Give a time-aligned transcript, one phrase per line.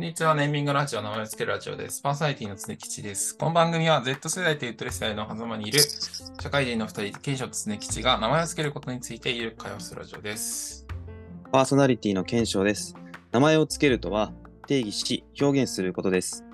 [0.00, 2.00] んにちは、ネーミングラジオ、名前をつけるラジオです。
[2.00, 3.36] パーソナリティの常吉です。
[3.36, 5.78] この番組は Z 世代とゆとり世代の狭間にいる
[6.40, 10.86] 社会人の二人、賢章と常吉が名前をつけることについてゆるく会話するラジオです。
[11.52, 12.96] パーソナリティの検証です。
[13.30, 14.32] 名前をつけるとは
[14.66, 16.46] 定義し表現することです。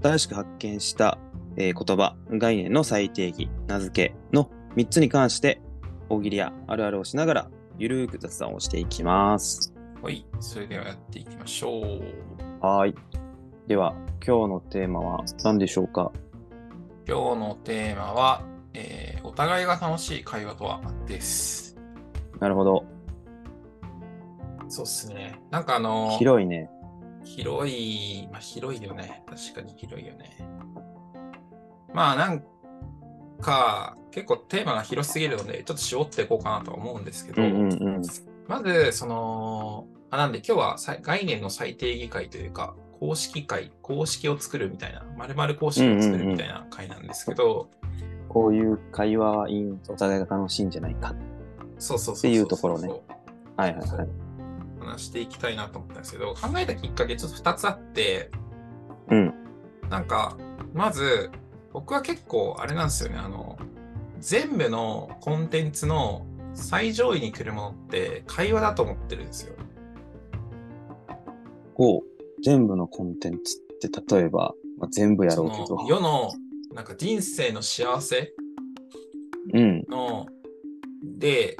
[0.00, 1.18] 新しく発見した、
[1.56, 5.60] えー言葉、概念の再定義、名付けの3つに関して
[6.08, 9.74] 大喜利やあるあるをしながらゆるーく雑談をしていきます。
[10.00, 12.43] はい、それではやっていきましょう。
[12.64, 12.94] はーい。
[13.66, 13.94] では、
[14.26, 16.12] 今日のテーマは何でしょうか？
[17.06, 18.42] 今日のテーマは、
[18.72, 21.76] えーお互いが楽しい会話とはです。
[22.40, 22.86] なるほど。
[24.68, 25.38] そうっすね。
[25.50, 26.70] なんかあの、広いね。
[27.22, 29.22] 広い、まあ広いよね。
[29.26, 30.38] 確かに広いよね。
[31.92, 32.42] まあなん
[33.42, 38.02] か、結構テーマが広すぎるので、ちょっと絞っていこうかなとは思うんですけど、うんうんうん。
[38.48, 47.68] まず、その、あなんで今日はさ概念の再定義会というか、公式会、公式を作るみたいな、まるまる公式を作るみたいな会なんですけど、
[48.28, 51.16] こういう会話はいいお互いが楽しいんじゃないか。
[51.80, 52.88] そうそうそうっていうところね
[53.56, 54.08] はいはいはい。
[54.78, 58.30] 話していきたいなと思ったんですけど、考えたきっかけちょっと2つあって、
[59.08, 59.34] うん。
[59.90, 60.36] なんか、
[60.72, 61.32] まず、
[61.72, 63.58] 僕は結構、あれなんですよね、あの、
[64.20, 69.56] 全部のコンテンツの最上位に来るものって会話だと思ってるんですよ。
[71.74, 75.86] こう、全部のコンテンツって例えば、まあ、全部やろうけどその。
[75.86, 76.32] 世の、
[76.72, 78.32] なんか人生の幸せ
[79.52, 79.84] うん。
[79.88, 80.26] の、
[81.02, 81.56] で、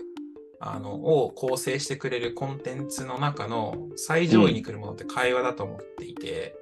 [0.61, 6.57] あの、を構成してくれるコンテンツの中の最上位に来るものって会話だと思っていて、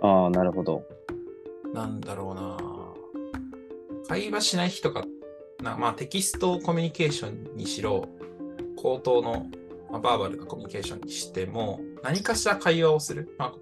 [0.00, 0.84] ああ、なるほど。
[1.74, 2.56] なんだろうな
[4.08, 5.04] 会話しない人が、
[5.62, 8.08] なまあテキストコミュニケーションにしろ、
[8.76, 9.46] 口頭の、
[9.90, 13.34] まあ、バーバルなコミュニケーションにしても、何かしら会話をする。
[13.38, 13.52] まあ、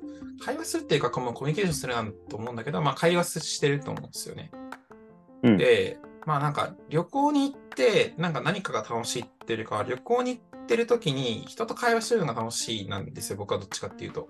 [0.44, 4.50] 会話するっていうか、コミュニケーションするなんと思うんだけど、まあ会話してると思うんですよね。
[5.42, 5.56] うん。
[5.56, 14.28] で、まあなんか旅行に行って、なんか何かが楽しいっていうよりかは、旅行に行ってる時に人と会話してるのが楽しいなんですよ、僕はどっちかっていうと。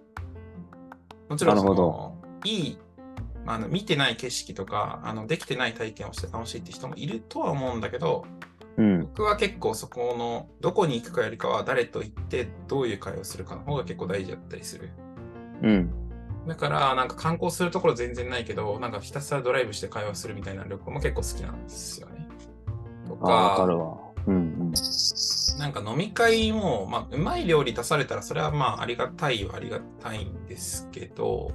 [1.28, 2.78] もちろんその、いい、
[3.44, 8.24] まあ、あの見てない景色とか、あのできてない体験をして楽しいって人もいるとは思うんだけど、
[8.78, 9.00] うん。
[9.00, 14.90] 僕は結構そこの、どこに行くかよりかは、誰と行ってどういう会話をするかの方が結構大事だったりする。
[15.62, 15.90] うん。
[16.46, 22.28] だから、なんか観光するところ全然ないけど、なんかひたすらドライブして会話するみたいな旅行も結構好きなんですよね。
[23.06, 23.98] とああ、わかるわ。
[24.26, 24.72] うん
[25.58, 31.50] なんか飲み会も、まあ、うまい料理出されたら、それはまあ、ありがたいはありがたいんですけど、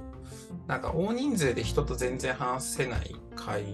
[0.66, 3.64] なんか大人数で人と全然話せない会、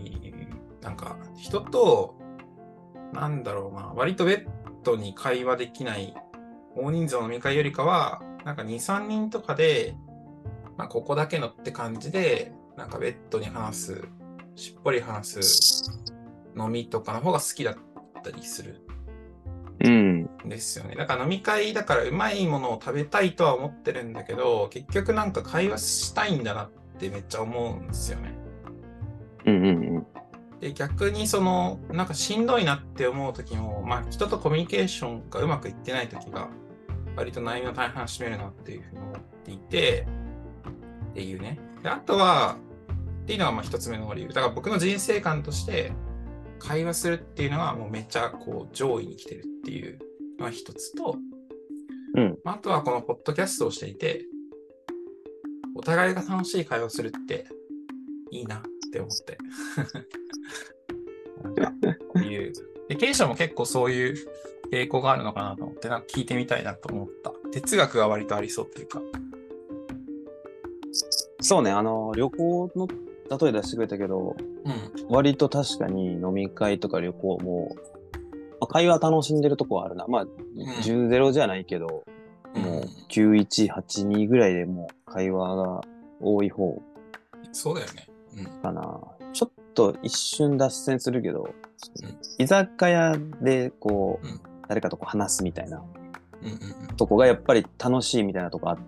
[0.83, 2.20] なんか人と、
[3.12, 4.47] なんだろうな、割とベッ
[4.84, 6.15] ドに会話できない
[6.76, 9.94] 大人数の飲み会よりかは、なんか2、3人とかで、
[10.76, 14.04] まあ、ここだけのって感じで、なんかベッドに話す、
[14.54, 16.00] しっぽり話す
[16.56, 17.76] 飲みとかの方が好きだっ
[18.22, 18.82] たりする
[19.84, 20.28] うん。
[20.42, 20.48] うん。
[20.48, 20.94] ですよね。
[20.97, 28.34] だから飲み会だからうまいものを食べたいとは思ってるんだけど、結局なんか会話したいんだなってめっちゃ思うんですよね。
[29.47, 29.90] うんうん
[30.60, 36.48] で、逆にその、なんかしんどいなって思う時も、まあ人とコミュニケーションがうまくいってない時が、
[37.16, 40.06] 割と悩みの大半を占めるなっていうふうに思っていて、
[41.10, 41.59] っていうね。
[41.82, 42.56] で、あとは、
[43.22, 44.28] っていうのがまあ一つ目の理由。
[44.28, 45.93] だから僕の人生観として、
[46.59, 49.98] 会話するっていうのがもうめっちゃこう上位に来てるっていう
[50.38, 51.16] のが一つと、
[52.15, 54.27] うんまああとはこのポッドキャストをしていて、
[55.75, 57.47] お互いが楽しい会話をするって
[58.31, 59.38] いいなって思って。
[62.22, 62.53] いう。
[62.88, 64.28] で、経営者も結構そういう
[64.72, 67.33] 傾向があるのかなと思って、なんか聞いてみたいなと思った。
[67.53, 69.00] 哲学が割とありそうっていうか。
[71.41, 75.06] そうね、あの、旅行の例え出してくれたけど、うん。
[75.09, 77.77] 割と確かに飲み会とか旅行も、
[78.60, 80.07] まあ、会話楽しんでるとこはあるな。
[80.09, 80.27] まあ、
[80.83, 82.04] 10ゼロじゃないけど、
[82.54, 85.80] もう9182ぐらいでもう会話が
[86.21, 86.83] 多い方
[87.53, 88.09] そうだよね。
[88.36, 88.45] うん。
[88.63, 89.01] かな。
[89.92, 95.82] と一瞬脱線するけど、うん居酒屋でこう、うん誰かとこう話すみたいな
[96.42, 98.78] うんうんとこがやっぱり楽しいみたいなとこあっ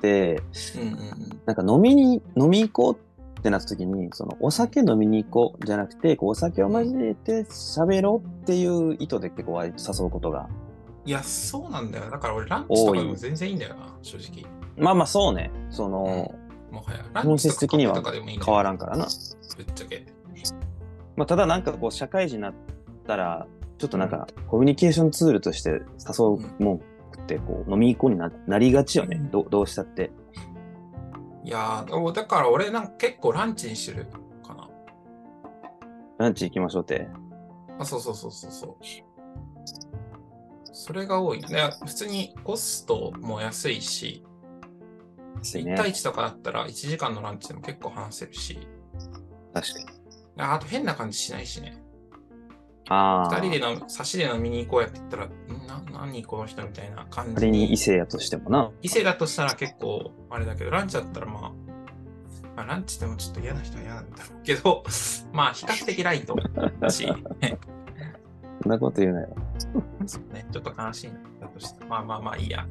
[0.00, 0.40] て、
[0.76, 0.82] うん。
[0.82, 1.40] うんうんうん。
[1.44, 10.48] なんか飲みに、飲み行こうってなった時に、そのお酒飲みに行こうじゃなくて、こうお酒を交えて喋ろうっていう意図で結構誘うことが。
[11.04, 12.10] いや、そうなんだよ。
[12.10, 14.44] だから俺ランチとかでも全然いいんだよな、正直。
[14.76, 15.50] まあまあそうね。
[15.70, 16.32] その、
[16.70, 17.04] もはや。
[17.12, 17.76] ラ本ンチとか
[18.12, 19.08] でもいいんだよ変わらんからな。
[19.56, 20.06] ぶっちゃけ。
[21.16, 22.54] まあただなんかこう社会人になっ
[23.06, 23.46] たら、
[23.78, 25.78] ちょっとなんかコミュニケーションツールとして誘
[26.58, 26.80] うもんっ
[27.26, 29.20] て、こう飲み行こうにななりがちよね。
[29.32, 30.10] どどうしたって。
[31.44, 34.06] いいやだから俺なんか結構ランチにしてる
[34.46, 34.68] かな。
[36.18, 37.08] ランチ行きましょうって。
[37.78, 38.84] あ、そうそうそうそうそう。
[40.72, 41.40] それが多い。
[41.40, 44.24] で普通にコストも安いし、
[45.36, 45.74] 1安いね。
[45.76, 48.68] 対1とかだったら1時間のランチでも結構話せるし、
[49.54, 49.97] 確かに。
[50.38, 51.76] ああと変な感じしないしね。
[52.88, 53.32] ああ。
[53.32, 57.76] 2人で飲み、差しで飲みに行こうやって言ったら、んな、何この人みたいな感じ仮に異に。
[57.76, 58.70] 性やとしてもな。
[58.82, 61.52] 異性だとしたら結構あれだけど、ランチだったらまあ、
[62.56, 64.84] まあ、ランチでもちょっと嫌な人は嫌なんだろうけど、
[65.32, 66.36] まあ比較的ライト
[66.80, 69.36] だ し、そんなこと言うなよ。
[70.06, 71.84] そうね、ちょっと悲しいなだとして。
[71.84, 72.66] まあまあまあいいや。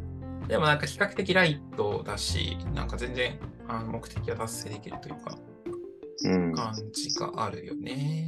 [0.47, 3.37] でもなんか比較的ライトだし、なんか全然
[3.67, 5.56] あの目的は達成できるというか、うん。
[6.23, 8.27] 感じがあるよね。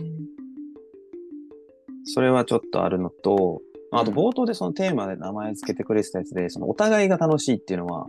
[2.05, 8.07] それはちょっとあるのと、あとうん冒頭でそのテーマで名前付けてくれてたやつで、そのお互いが楽しいっていうのは、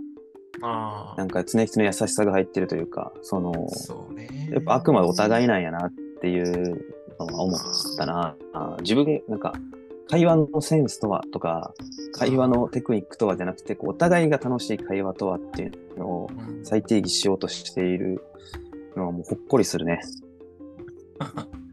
[0.63, 4.09] ああなん、か常々の優しさが入ってるというか、その、そ。
[4.51, 6.85] やっぱあくまでお互いなんやなっていう
[7.19, 7.61] のは思っ
[7.97, 8.37] たな。
[8.53, 9.55] あ自分、なんか、
[10.09, 11.73] 会話のセンスとはとか、
[12.13, 18.21] 会話のテクニックとはじゃなくて、こうお互いが楽しい会話とはっていうのをうん再定義しようとしている
[18.97, 20.01] もうほっこりするね。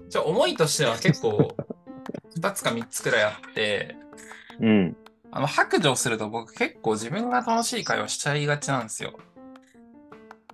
[0.10, 1.56] じゃあ思いとしては結構
[2.38, 3.96] 2つか3つくらいあって、
[4.60, 4.98] うん。
[5.31, 9.14] あの白状すると僕結構自分が楽しい会話しちゃいがちなんですよ。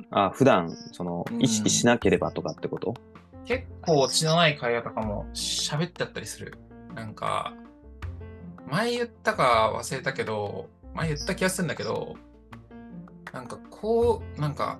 [0.09, 2.95] あ、普段、そのう、ん意識しなければとかってこと？
[3.45, 6.55] 結構血のない会話とかも喋っちゃったりする。
[6.95, 7.53] なんか、
[8.69, 12.15] 前言ったか忘れたけど、前言った気がするんだけど、
[13.33, 14.79] なんかこう、なんか、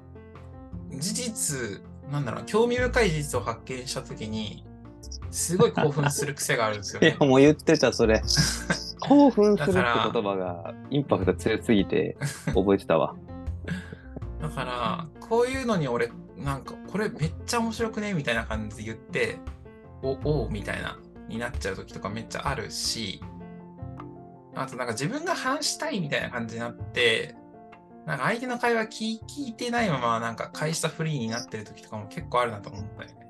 [0.92, 1.82] 事実、
[2.12, 4.66] なんだろう、興味深い事実を発見したときに、
[5.32, 7.26] すごい興奮する癖があるんですよいねや。
[7.26, 8.22] もう言ってた、それ。
[9.02, 9.80] 興奮するって
[10.14, 12.16] 言葉がインパクト強すぎて
[12.54, 13.16] 覚えてたわ。
[14.42, 19.40] だから、こういうのに俺、なんか、これめっちゃ面白くねみたいな感じで言って、
[20.02, 23.22] お、おうみたいな、になっちゃう時とかめっちゃあるし、
[24.56, 27.36] あとなんか自分が話したいみたいな感じになって、
[28.06, 33.24] なんか相手の会話聞聞いてないままなんか返したフリーになってる時とかも結構あるなと思ったよね。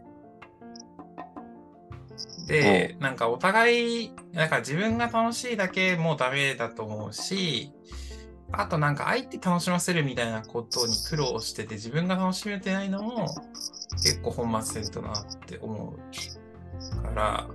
[2.48, 7.72] で、なんかお互い、なんか自分が楽しいだけもうダメだと思うし、
[8.52, 13.28] あとなんか相手楽しませるみたいなことに苦労してて自分が楽しめてないのも
[14.04, 17.48] 結構本末転倒だなって思うから、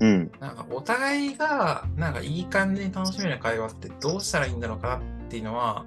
[0.00, 0.32] うん。
[0.40, 5.86] なんかお互いがなんかいい感じに楽しめる会話ってどうしたらいいんだろうかなっていうのは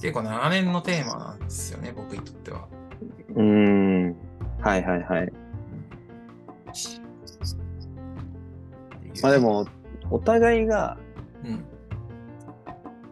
[0.00, 2.68] 結構長年のテーマなんですよね、僕にとっては。
[3.34, 4.16] うーん。
[4.60, 5.32] はいはいはい。
[9.22, 9.66] まあで、も、
[10.10, 10.98] お互いが、
[11.44, 11.64] うん、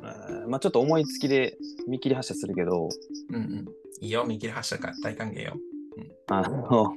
[0.03, 1.57] えーまあちょっと思いつきで
[1.87, 2.89] 見切り発車するけど、
[3.31, 3.67] うんうん。
[4.01, 5.55] いいよ、見切り発車か大歓迎よ。
[6.29, 6.93] あの、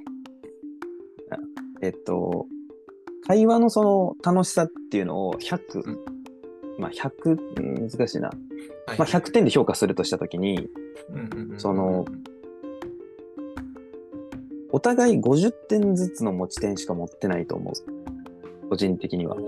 [1.81, 2.47] えっと、
[3.27, 6.22] 会話のその楽しさっていうのを100、うん
[6.79, 8.29] まあ100、うん難しいな。
[8.29, 8.33] は
[8.95, 10.69] いまあ100点で評価するとしたときに、
[11.09, 12.05] うんうんうんうんその
[14.75, 18.69] お互い50点ずつの持ち点しか持ってないと思う。
[18.69, 19.35] 個人的には。
[19.35, 19.43] はい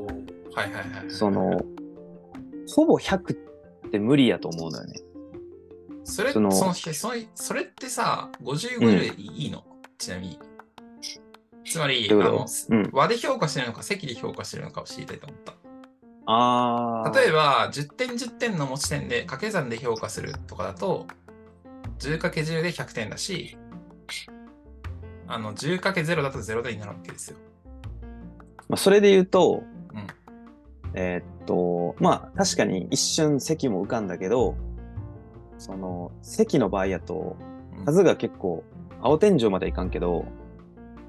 [0.56, 1.10] はいはいはい。
[1.10, 1.60] その、
[2.68, 5.02] ほぼ100って無理やと思うのよね。
[6.04, 6.74] それそのその
[7.34, 9.64] それってさ、55でいいの、
[9.98, 10.40] ちなみに。
[11.66, 15.54] つまり、あのとうん和で評価してるのか、席で評価してるのかを知りたいと思った。
[16.26, 17.20] あー。
[17.20, 21.06] 例えば、10点10点の持ち点で掛け算で評価するとかだと、
[22.00, 23.58] 10×10 で100点だし、
[25.28, 27.38] あの 10×0 だと0点になるわけですよ。
[28.68, 29.64] まあ、それで言うと、
[29.94, 30.08] うん
[30.94, 34.56] えーっと、まあ確かに一瞬席も浮かんだけど、
[35.58, 37.38] その席の場合やと
[37.78, 38.64] うん数が結構
[39.02, 40.26] 青天井までいかんけど、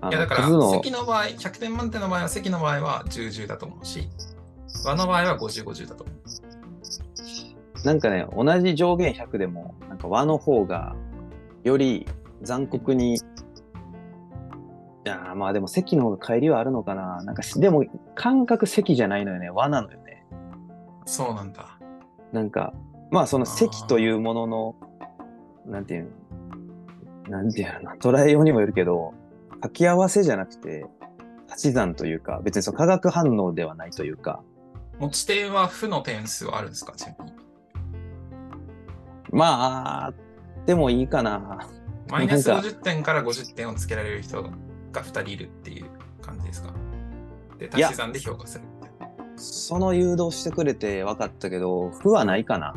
[0.01, 4.09] あいやだから席の場合、100点満点の場合は席の場合は10、10だと思うし、
[4.85, 6.05] 和の場合は50、50だと。
[7.85, 10.97] なんかね、同じ上限100でも、なんか和の方が
[11.63, 12.07] より
[12.43, 13.19] 残酷に、い
[15.05, 17.23] やーまあでも席の方が帰りはあるのかな。
[17.23, 20.25] なんかしでも感覚席じゃないのよね、和なのよね。
[21.05, 21.79] そうなんだ。
[22.33, 22.73] なんか、
[23.13, 24.77] まあその席というものの、
[25.67, 26.11] なんていう
[27.29, 27.93] の、なんていうの？
[27.93, 29.15] 捉えようにもよるけど、
[29.51, 30.87] 掛け合わせじゃなくて、
[31.49, 34.43] 足し算というか、別にその化学反応ではないというか、
[34.99, 36.93] 持ち点は負の点数はあるんですか？
[36.97, 37.33] ちなみに。
[39.31, 40.13] まあ、
[40.67, 41.69] でもいいかな。
[42.09, 44.51] マイナスなんか50点から50点をつけられる人が
[44.93, 45.87] 2人いるっていう
[46.23, 46.73] 感じですか？
[47.59, 48.65] で、足し算で評価する。
[49.37, 52.75] その誘導してくれて分かったけど、負はないかな。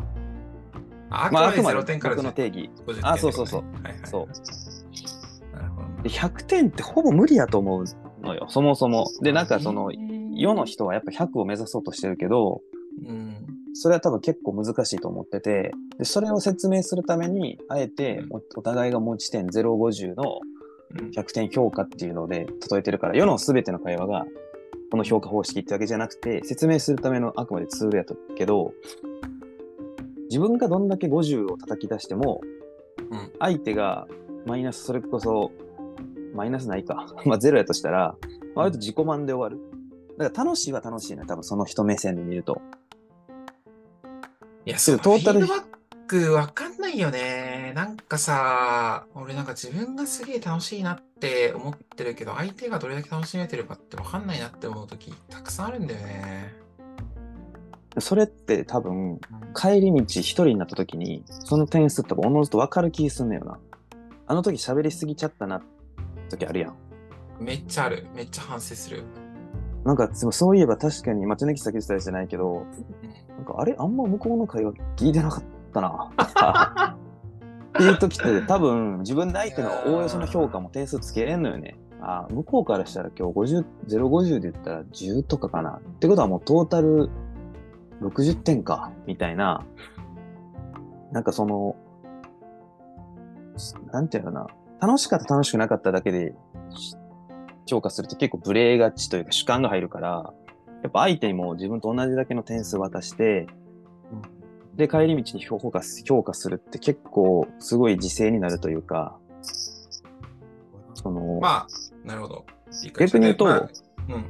[1.12, 2.70] ああくまあ、あまでくまで0点から僕の10定義。
[2.86, 5.56] 50点あそうそうそうはいはいそう。
[5.56, 6.04] なるほど。
[6.04, 7.86] で100点ってほぼ無理やと思う
[8.22, 9.08] のよ、そもそも。
[9.22, 9.92] で、なんかその、
[10.39, 12.62] 世の人はやっぱ100を目指そうとしてるけど、
[13.05, 13.36] うん。
[13.74, 20.39] それは多分結構難しいと思ってて、でそれを説明するために、あえておお互いが持ち点050の
[21.00, 24.25] うん100点評価っていうので例えてるから、世の全ての会話が
[24.91, 28.74] この評価方式ってわけじゃなくて、説明するためのあくまでツールやったけど、
[30.29, 32.41] 自分がどんだけ50を叩き出しても、
[33.12, 34.08] うん相手が
[34.46, 35.51] マイナスそれこそ、
[36.34, 37.08] マイナスないか。
[37.25, 38.15] まあゼロやとしたら、
[38.55, 39.69] 割と自己満で終わる。
[40.20, 41.24] だから楽しいは楽しいね。
[41.26, 42.62] 多分その人目線で見ると。
[44.66, 45.66] いや、そう、トータルフィードバッ
[46.08, 47.72] クわかんないよね。
[47.74, 56.54] なんかさ、俺なんか自分がすげえ楽しいなって思ってるけど、相手がどれだけ楽しめてるかってわかんないなって思うときたくさんあるんだよね。
[58.00, 59.20] それって多分、うん
[59.56, 63.58] 帰り道一人になった時に、その点数とかおのずと分かる気すんのよな。
[64.28, 65.64] あの時喋りすぎちゃったな
[66.30, 66.76] 時あるやん。
[67.40, 68.06] めっちゃある。
[68.16, 69.04] めっちゃ反省する。
[69.86, 72.65] なんか、そういえば確かに、まあ、ネキ先言ってたじゃないけど、
[73.38, 75.43] なんか、あれあんま向こうの会話聞いてなかっ
[75.74, 76.95] たな。
[77.69, 81.77] っていう時って多分自分で相手のおおよその評価も点数つけれんのよね。
[82.01, 85.71] あ向こうからしたら今日50、050で言ったら10とかかな。
[85.71, 87.09] ってことはもうトータル
[88.01, 89.65] 60点か、みたいな。
[91.12, 91.75] なんかその、
[93.91, 94.39] なんていうのか
[94.81, 94.88] な。
[94.88, 96.33] 楽しかった楽しくなかっただけで
[97.70, 100.34] 評価すると結構ブレがちというか主観が入るから、
[100.84, 103.48] やっぱ相手にも自分と同じだけの点数渡して、
[104.76, 109.18] で、帰り道に評価す評価するって結構すごい自制になるというか、
[110.94, 112.46] その、まあ、なるほど。
[112.98, 113.70] 逆に言うとまあ
[114.10, 114.26] うん。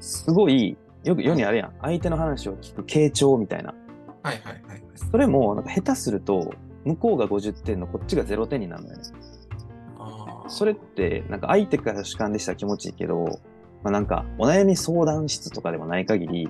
[0.00, 1.72] すごい、よく世にあるやん。
[1.80, 3.74] 相手の話を聞く傾聴みたいな。
[4.22, 4.82] はいはいはい。
[4.94, 9.02] それも、なんか下手すると、向こうが50点のこっちが0点になるのよね。
[10.52, 13.40] それって、なんか相手から主観でしたら気持ちいいけど、
[13.82, 16.48] まあなんか、お悩み相談室とかでもない限り、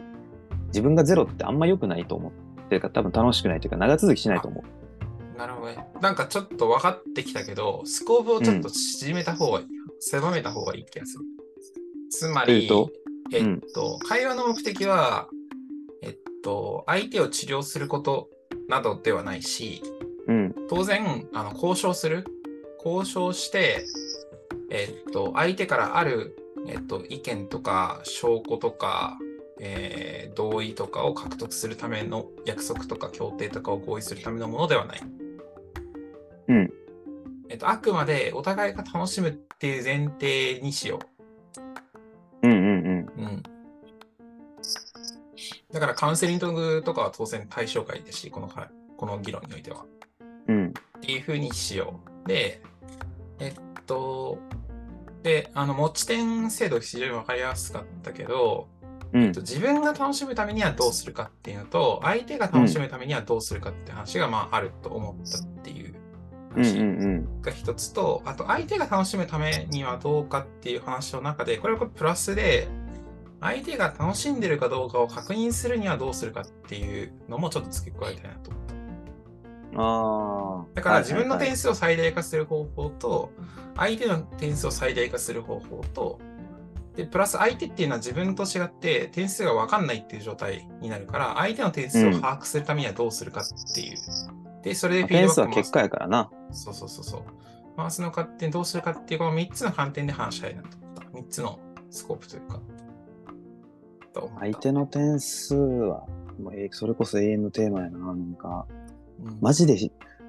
[0.66, 2.32] 自分がゼロってあんま良くないと思っ
[2.68, 5.38] てるから、多分楽しくないというか、長続きしないと思う。
[5.38, 5.86] なるほどね。
[6.00, 9.66] なんかちょっと分かってきたけど、スコープをちょっと縮めた方がいい、
[10.00, 11.24] 狭めた方がいい気がする。
[12.10, 12.68] つまり、
[13.32, 15.28] えっと、会話の目的は、
[16.02, 18.28] えっと、相手を治療すること
[18.68, 19.82] などではないし、
[20.26, 20.54] うん。
[20.68, 22.24] 当然、あの交渉する。
[22.84, 23.84] 交渉して、
[24.70, 26.36] えっと、相手からある、
[26.66, 29.18] えっと、意見とか証拠とか、
[29.60, 35.00] えー同意とかを獲得するための約束とか協定とかを合意するためのものではない。
[36.48, 36.72] うん。
[37.48, 41.00] えっと、あくまでお互いが楽しむっていう前提にしよ
[42.42, 43.00] うんうんうん。
[43.00, 43.12] う。
[43.18, 43.42] うん。
[45.72, 49.84] だからカウンセリングとかは当然対象外ですし、このはこの議論においては。
[50.48, 50.68] うん。
[50.68, 52.28] っていうふうにしよう。
[52.28, 52.62] で、
[53.42, 54.38] えっと、
[55.22, 58.68] で、あの、持ち点制度非常にわかりやすかったけど、
[59.12, 59.40] うんえっと、。
[59.40, 65.94] 自分が楽しむためにはどうするかっていうのと、相手が楽しむためにはどうするかって話が、まあ、あると思ったっていう
[66.56, 72.68] うん話うんが一つと、あと、相手が楽しむためにはどうかっていう話の中で、これはこれプラスで、
[73.40, 78.81] 相手が楽しんでるかどうかを確認するにはどうするかっていうのもちょっと付け加えたいなと思った。
[79.72, 79.80] うん。
[79.80, 80.66] ああ。
[80.74, 83.30] だから自分の点数を最大化する方法と、
[83.76, 86.20] 相手の点数を最大化する方法と、
[86.96, 93.96] で、プラス相手っていうのは自分と違って点数が分かんないっていう状態になるから、相手の点数を把握するためにはどうするかっていう。
[94.62, 96.30] で、それでまあフィードバックを点数は結果やからな。
[96.50, 97.22] そうそうそうそう。
[97.76, 101.02] 回すのかってどうするかっていうこの3つの観点で話したいなと思った。
[101.18, 101.58] 3つの
[101.90, 102.60] スコープというか。
[104.38, 106.04] 相手の点数は、
[106.72, 107.98] それこそ永遠のテーマやな。
[107.98, 108.81] なんか、うん
[109.40, 109.76] マジで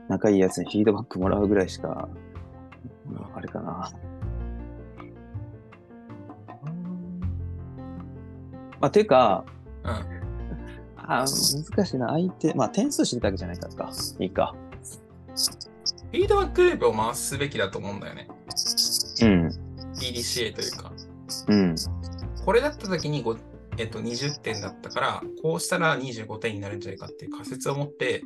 [0.09, 2.09] 仲いいやつにフィードバックもらうぐらいしか、
[3.35, 3.91] あれかな。
[8.79, 9.45] まあ、ていうか、
[9.83, 10.23] うん。
[11.05, 12.09] あー難しいな。
[12.09, 13.91] 相手、まあ点数知りたわけじゃないからか。
[14.19, 14.55] いいか。
[16.11, 18.27] フィードバックループを回すべきだと思うんだよね。
[19.21, 19.47] うん。
[19.95, 20.91] PDCA というか。
[21.47, 21.75] うん。
[22.45, 23.37] これだった時にご、
[23.77, 28.21] えっと、20点だったから、こうしたら25点になるんじゃないかっていう仮説を持って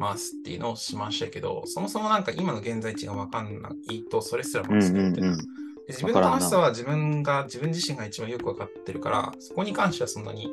[0.00, 5.30] 回すっていうのをしましたけど、そもそもなんか今の現在地が分かんないと、それすらうんう回すみたいな。
[5.30, 5.36] んうん。
[5.36, 5.44] で
[5.88, 10.48] 自分の楽しさは自分が、自分自身が一番よく分かってるから、そこに関してはそんなに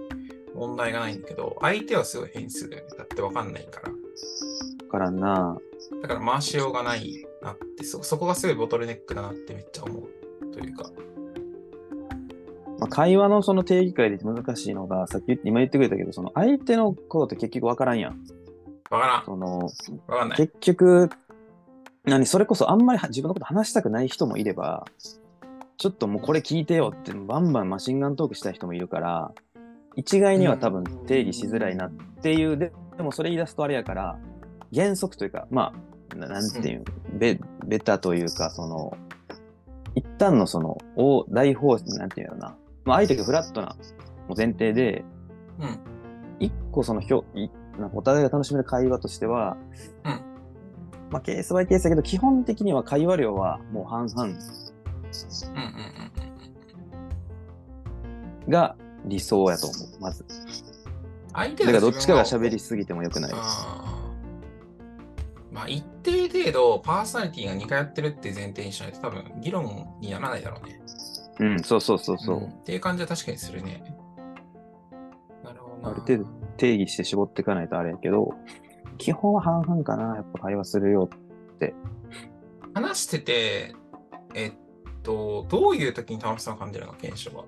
[0.54, 2.90] 問題がないんだけど、相手はすごい変数だよね。
[2.98, 3.92] だって分かんないから。
[3.92, 3.96] わ
[4.90, 5.58] からんな。
[6.02, 10.90] だから回しようがないなって、そそこがすごいボトルネックだなってめっちゃ思うというか。
[12.80, 18.24] まあ、会話のその定義会で難しいのが、さっき言って今言ってくれたけど、その相手のことって結局わからんやん。
[18.90, 19.26] 分からん。
[19.26, 19.70] その、
[20.08, 20.38] 分かんない。
[20.38, 21.10] 結局、
[22.06, 24.86] 何それこそあんまりは自分のこと話したくない人もいれば、
[25.78, 29.32] ちょっともうこれ聞いてよってバンバンマシンガントークしたい人もいるから、
[29.96, 34.18] 一概には多分定義しづらいなっていう、ででもそれ言い出すとあれやから、
[34.74, 35.74] 原則というか、ま
[36.12, 38.98] あ、ななんていう、ベベタというか、その、
[39.96, 43.76] 一旦のその、大大方針、なんていうのな、まあ相手がフラットな
[44.36, 45.04] 前提で、
[45.60, 45.80] うん。
[46.40, 49.58] 一個そのひょいなんかお互いが楽しめる会話としては、
[50.06, 50.22] うん。
[51.10, 54.38] まあケースバイケースだけど基本的には会話量はもう半々うんうんうん
[58.50, 60.26] が理想やと思うまず。
[61.34, 65.54] 相手だからどっちかが喋りすぎてもよくないあー。
[65.54, 70.82] まあ一定程度パーソナリティが2回やってるって前提にしないと多分議論にならないだろうね。
[71.40, 72.46] うんそうそうそうそう、ん。
[72.46, 73.84] っていう感じは確かにするね。
[75.44, 75.90] なるほどな。
[75.90, 76.26] ある程度
[76.58, 78.34] 定義して絞っていかないとあれやけど
[78.98, 81.10] 基本は半々かなやっぱ会話するよ
[82.74, 83.76] 話してて、
[84.36, 84.54] えっ
[85.02, 87.46] と、どういう時に楽しさを感じるの検証は？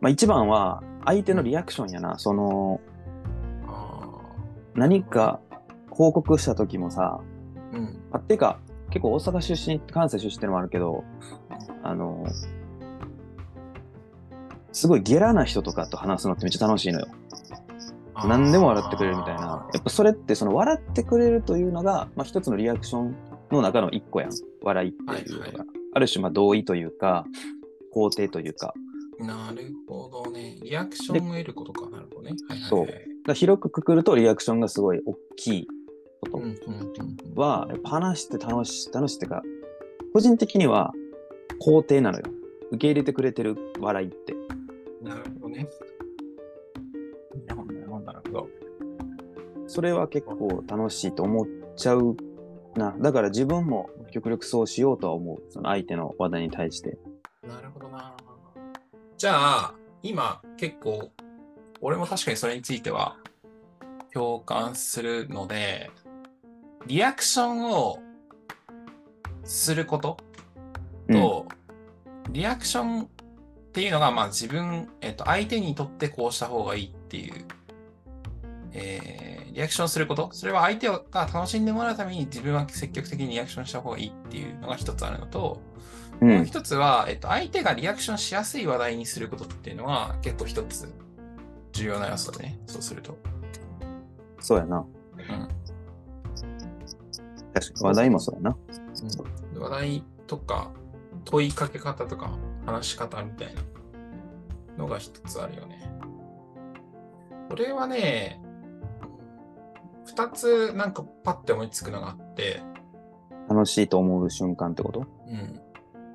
[0.00, 2.80] まあ一番は相手のリアクションやなその
[3.66, 4.18] あ
[4.74, 5.40] 何か
[5.90, 8.00] 報告した時もさーうん。
[8.12, 8.60] あっていうか
[8.90, 11.04] 結構大阪出身関西出身ってのもあるけど
[11.82, 12.24] あの、
[14.76, 17.06] すごいゲラな人とかと話すのってめっちゃ楽しいのよ。
[18.26, 19.66] 何でも笑ってくれるみたいな。
[19.72, 23.16] やっぱそれってその笑ってくれるというのが、まあ一つのリアクション
[23.50, 24.30] の中の一個やん。
[24.62, 25.46] 笑いっていうのが。
[25.46, 25.66] はいはい
[25.96, 27.24] ある種まあ同意というか、
[27.94, 28.74] 肯定というか。
[29.18, 30.58] なるほどね。
[30.62, 31.88] リアクションを得ることか。
[31.88, 32.34] なるほどね。
[32.50, 32.86] はいはいはい、そう
[33.26, 35.66] だ広くくくるとリアクションがすごい大きい
[36.20, 36.42] こ
[37.34, 37.40] と。
[37.40, 39.42] は、やっぱ話して楽しい、楽しいっていうか、
[40.12, 40.92] 個人的には
[41.66, 42.24] 肯定なのよ。
[42.72, 44.34] 受け入れてくれてる笑いって。
[45.02, 45.68] なるほどね。
[47.46, 48.48] なるほど、なるほど、なるほど。
[49.66, 52.16] それは結構楽しいと思っちゃう
[52.76, 52.94] な。
[52.98, 55.42] だから自分も極力そうしようとは思う。
[55.50, 56.98] その相手の話題に対して。
[57.46, 58.16] なるほどな。
[59.16, 61.10] じゃあ、今結構、
[61.80, 63.16] 俺も確かにそれについては
[64.12, 65.90] 共感するので、
[66.86, 67.98] リアクションを
[69.44, 70.16] すること
[71.10, 71.46] と、
[72.30, 73.08] リアクション
[73.76, 77.44] っていうのが、まあ自分、えっと、相手にとってこうした方がいいっていう、
[78.72, 85.62] えーリアクションすること、それは相手が楽しんでもらうために自分は積極的にリアクションした方がいいっていうのが一つあるのと、
[86.20, 86.28] うん。
[86.28, 90.92] もう一つは、えっと、相手がリアクションしやすい話題にすることっていうのは結構一つ
[91.72, 92.58] 重要な要素だね。
[92.66, 93.16] そうすると。
[94.40, 94.78] そうやな。
[94.78, 95.48] うん。
[97.54, 97.86] 確かに。
[97.86, 98.56] 話題もそうやな。
[99.54, 100.70] うん、話題とか
[101.24, 102.30] 問いかけ方とか
[102.66, 103.62] 話し方みたいな
[104.76, 105.90] のが一つあるよね。
[107.48, 108.42] これはね、
[110.04, 112.60] 二つなんかパッて思いつくのがあって、
[113.48, 115.06] 楽しいと思う瞬間ってこと？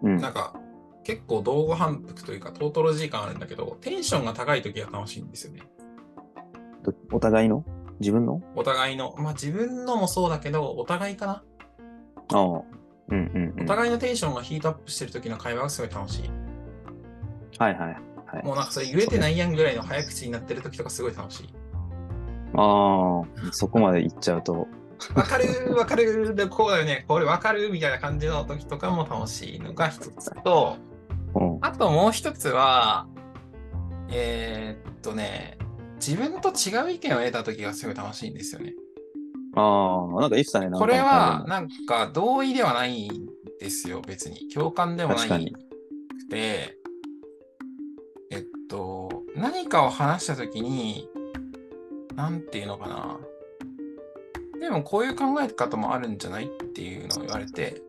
[0.03, 0.17] うん、うん。
[0.17, 0.59] なんか
[1.03, 5.61] 結構動画反復というかトートロジー感あるんだけど、テンションが高い時が楽しいんですよね。
[6.83, 7.63] どお互いの？
[7.99, 8.41] 自分の？
[8.55, 9.15] お互いの。
[9.17, 11.43] まあ自分のもそうだけど、お互いかな。
[12.33, 12.43] ああ。
[12.43, 12.63] うん
[13.09, 13.63] うん、うん。
[13.63, 16.29] お互いのテンションがヒートアップしてる時の会話がすごい楽しい。
[17.57, 17.97] はいはい。
[18.25, 21.49] はい、もうなんかそれ言えてないやんぐらいの早口になってる時とかすごい楽しい。
[22.55, 24.67] ああ、そこまで行っちゃうと。
[25.15, 27.05] わかる わかるでこうだよね。
[27.07, 30.77] これわかるみたいな感じの時とかも楽しいのが一つと、
[31.35, 31.57] うん。
[31.61, 33.07] あともう一つは、
[34.09, 35.57] えーっとね、
[35.95, 38.73] 自分と違う意見を得た時がすごい楽しいんですよね。
[39.55, 40.69] ああ、なんか言ってたね。
[40.71, 43.27] これはなんか同意ではないん
[43.59, 44.49] ですよ、別に。
[44.53, 46.80] 共感でもないくて、えっと、
[49.41, 51.09] 何かを話したときに、
[52.15, 53.19] なんていうのかな。
[54.59, 57.81] でもこういう考え方もあるんじゃないっていうのを言われて、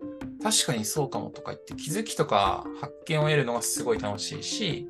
[0.43, 4.89] 確かにそうかもとか言って気づきとか発見を得るのがすごい楽しいし、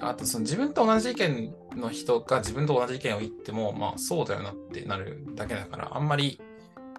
[0.00, 6.40] あとその自分と同じ意見の人が自分と同じ意見を言っても、まあそうだよなってなるだけだから、あんまり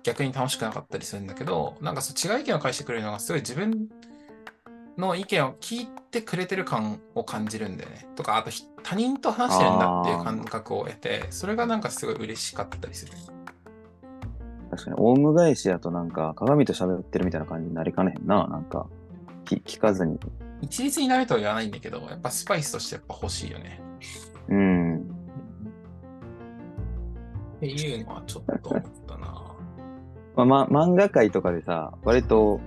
[0.04, 3.90] 逆に楽しくなかったりするんだけど、なんかそう違う意見を返してくれるのがすごい自分
[4.98, 8.08] の意見を聞いてくれてる感を感じるんだよね。
[8.16, 13.14] とか、あとひ他人と話してるんだっていう感覚を得て、それがなんかすごい嬉しかったりする。
[14.72, 18.48] 確かに、オウム返しやとなんか、鏡と喋ってるみたいな感じになりかねへんな。
[18.48, 18.88] なんか、
[19.46, 20.20] き聞かずに。
[20.62, 23.82] 一律にダメとは言わないんだけど、やっぱスパイスとしてやっぱ欲しいよね。
[24.50, 24.98] うん。
[27.58, 29.56] っていうのはちょっと思ったな。
[30.36, 32.60] まあ、ま、漫画界とかでさ、割と、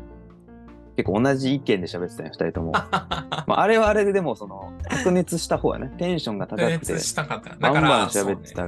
[0.97, 2.73] 結構同じ意見で喋ってたよ、二人とも。
[3.47, 5.93] まあ、あれはあれででも、その、白熱した方やね。
[5.99, 7.51] テンションが高くて熱、したかった。
[7.51, 8.67] だバンバンから、喋ってた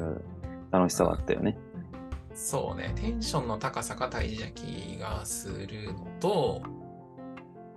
[0.71, 1.57] 楽しさはあったよね。
[2.35, 6.62] そうね、テンションの高さが大事な気がするのと、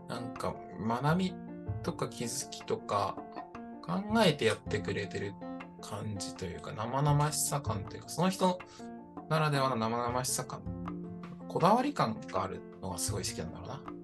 [0.07, 0.53] なんか
[0.85, 1.33] 学び
[1.81, 3.15] とか気づきとか
[3.81, 5.33] 考えてやってくれてる
[5.81, 8.59] 感じというか、生々しさ感というか、その人
[9.29, 10.61] ならではの生々しさ感、
[11.47, 14.00] こだわり感があるのがすごい好きなんだろうな。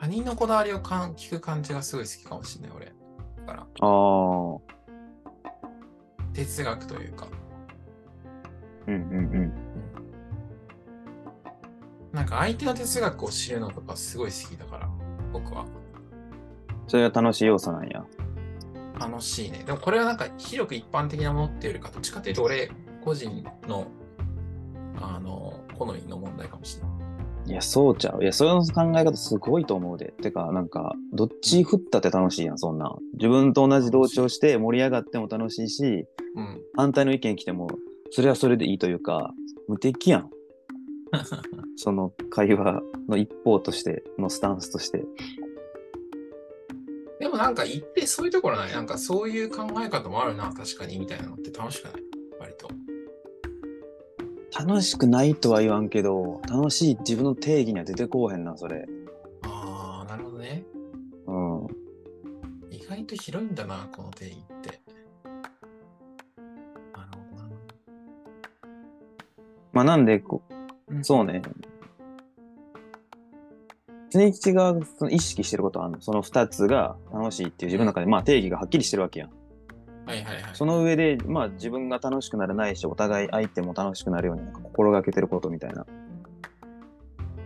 [0.00, 2.86] 他人のこだわりをかん聞く感じがすごい好きかもしれない、俺。
[2.86, 2.92] だ
[3.44, 4.58] から、ああ。
[6.32, 7.28] 哲学というか、
[8.86, 9.04] うんうんう
[9.40, 9.52] ん。
[12.12, 14.88] なんか相手の哲学を知るのとかすごい好きだから、
[15.34, 15.66] 僕は。
[16.86, 18.02] それが楽しい要素なんや。
[18.98, 19.64] 楽しいね。
[19.66, 22.70] でもこれはなんか広く一般的なものっていうよりか、どっちかというと俺
[23.04, 23.86] 個人の、
[24.98, 26.99] あの、好みの問題かもしれない。
[27.50, 28.22] いや、そうちゃう。
[28.22, 30.14] いや、その考え方すごいと思うで。
[30.22, 32.98] てか、なんか、どっち振ったって楽しいやん、そんなん。
[33.14, 36.60] 自分と同じ同調して盛り上がっても楽しいし、うん。
[36.76, 37.68] 反対の意見来ても、
[38.12, 39.34] それはそれでいいというか、
[39.66, 40.30] 無敵やん。
[41.74, 45.04] その会話の一方としてのスタンスとして。
[47.18, 48.72] でもなんか一定そういうところない？
[48.72, 52.02] なんかそういう考え方もあるな、確かに、みたいなのって楽しくない？
[54.58, 58.86] 楽しくないとは言わんけど、楽しい自分の定義には出てこうへんな、それ。
[59.42, 60.64] ああ、なるほどね。
[61.26, 61.66] うん。
[62.70, 64.80] 意外と広いんだな、この定義って。
[66.94, 67.50] なるほどな。
[69.72, 70.42] まあ、なんでこ
[70.88, 71.42] うんう、そうね。
[74.10, 79.30] 常吉がその意識してることはあるのその二つが楽しいっていう自分の中で、まあ定義がはっきりしてるわけやん。
[80.06, 80.44] はいはいはい。
[80.54, 85.86] その上で、まあ自分が楽しくならないし、お互い相手も楽しくなるようになんか心がけてることみたいな。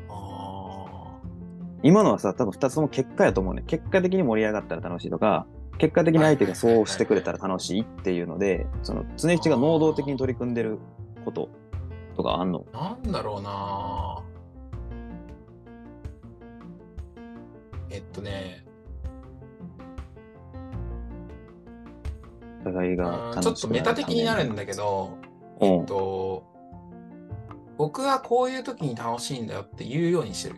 [0.08, 1.18] あ
[1.82, 3.62] 今のはさ、多分二つとも結果やと思うね。
[3.66, 10.78] 結果的に盛り上がったら楽しいとか、結果的に相手がそうしてくれたら楽しいっていうので、その常吉が能動的に取り組んでる
[11.24, 11.50] こと
[12.16, 12.64] とかあんの？
[12.72, 14.22] あ、なんだろうな。
[17.90, 18.63] えっとね、
[22.64, 25.18] お互いがちょっとメタ的になるんだけど、
[25.60, 26.44] うんえっと、
[27.76, 30.56] 僕はこういう時に楽しいんだよって言うようにしてる。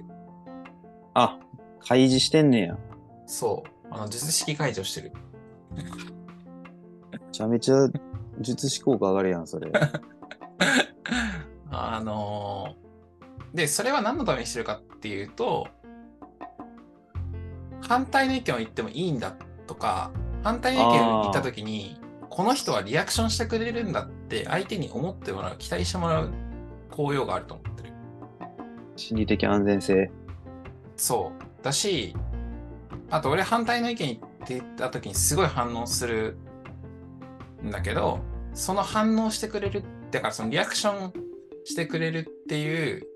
[1.15, 1.39] あ、
[1.81, 2.79] 開示してんねや。
[3.27, 3.71] そう。
[3.91, 5.13] あの、術式解除してる。
[7.13, 7.89] めちゃめちゃ
[8.41, 9.71] 術式効果上がるやん、それ。
[11.71, 12.87] あのー
[13.57, 15.67] で、それは何のためにしてるかっていうと、
[17.81, 19.35] 反対の意見を言ってもいいんだ
[19.67, 26.31] とか、反対の意見を言ったときに、この人はリアクションしてくれるんだって相手に思ってもらう、期待してもらう
[26.91, 27.93] 効用があると思ってる。
[28.97, 30.11] 心理的安全性。
[30.97, 31.65] そう。
[31.65, 32.15] だし、
[33.11, 36.37] あと俺反対の意見言ってたときにすごい反応する
[37.65, 38.21] んだけど、
[38.55, 41.13] その反応してくれる、だからそのリアクション
[41.65, 43.07] してくれるっていう、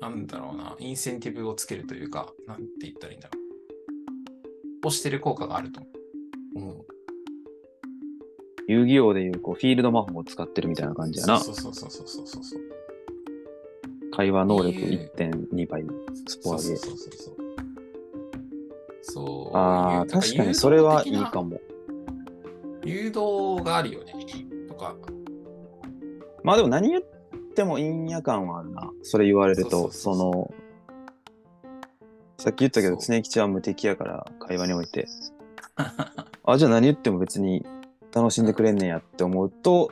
[0.00, 3.38] なんだろうな、インセンティブをつけるというか、なんて言ったらいいんだろ
[4.82, 4.88] う。
[4.88, 5.92] 押してる効果があると思う。
[8.66, 11.38] 遊戯王でいうこうフィールド魔法を使ってるみたいな感じやな。
[11.38, 12.60] そうそうそうそうそうそうそう。
[14.12, 15.84] 会話能力いう1.2倍
[16.26, 16.66] スポアゲー。
[16.66, 17.34] そうそうそうそう。
[19.02, 19.56] そう。
[19.56, 21.50] ああ、確かにそれはいいかも。
[21.50, 21.60] も。
[22.84, 24.14] 誘導があるよね。
[24.68, 24.96] とか。
[26.42, 27.02] まあでも何言っ
[27.54, 28.90] ても陰や感はあるな。
[29.02, 30.54] それ言われると、そそうそうそうそうの、
[32.38, 35.06] さっき言ったけど、常吉は無敵やから、会話において。
[36.46, 37.64] あ、じゃあ何言っても別に
[38.14, 39.90] 楽しんでくれんねやって思うと、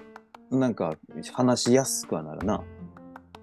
[0.50, 0.96] なんか
[1.32, 2.62] 話しやすくはなるな。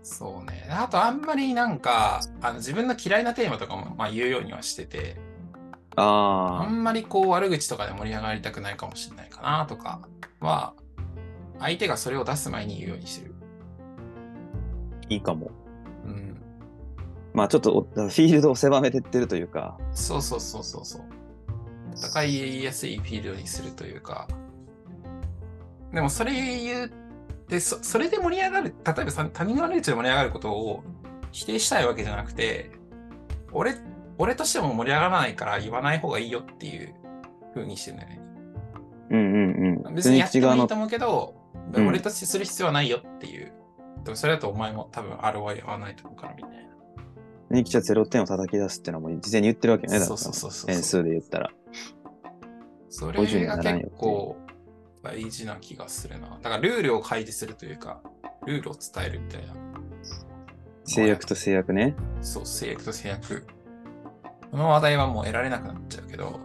[0.03, 0.67] そうね。
[0.69, 5.17] あと、あんまりなんか、あの自分の嫌いなテーマとかも、まあ、言うようにはしてて、
[5.95, 10.01] ああんまりこう悪口とかで盛り上がりたくないかもしれないかなとか
[10.39, 10.73] は、
[11.59, 13.35] 相手がそれを出す前に言うようにしてる。
[15.03, 15.51] あ、いいかも。
[16.05, 16.41] うん。
[17.33, 21.18] まあちょっとおフィールドを狭めてってるというか、そうそうそうそうそう。
[22.01, 24.27] 戦いやすいフィールドにするというか。
[25.93, 26.91] でもそれ言う
[27.49, 30.83] でそ、それで盛り上がる、例えばさ他人の悪口で盛り上がることを
[31.31, 32.71] 否定したいわけじゃなくて、
[33.51, 33.75] 俺、
[34.17, 36.93] 俺としても盛り上がらないから言わない方がいいよっていう
[37.55, 38.21] 風にしてるんだよね。
[39.09, 39.95] うんうんうん。
[39.95, 41.35] 別にやってもいいと思うけど、
[41.73, 43.51] うん俺としてする必要はないよっていう。
[44.03, 46.68] でもそれだとお前も多分 ROI 合わないと思うからみたいな。
[47.49, 49.99] ネキチは0点を叩き出すっていうのも事前に言ってるわけよね。
[49.99, 51.51] そうそうそうそう点数で言ったら。
[52.89, 54.37] そ50にれが結構
[55.03, 56.39] 大事な気がするな。
[56.41, 58.01] だからルールを開示するというか、
[58.45, 59.53] ルールを伝えるみたいな。
[60.83, 61.95] 制約と制約ね。
[62.21, 63.45] そう、制約と制約。
[64.51, 66.39] この話題はもう得られなくなっちゃうけど、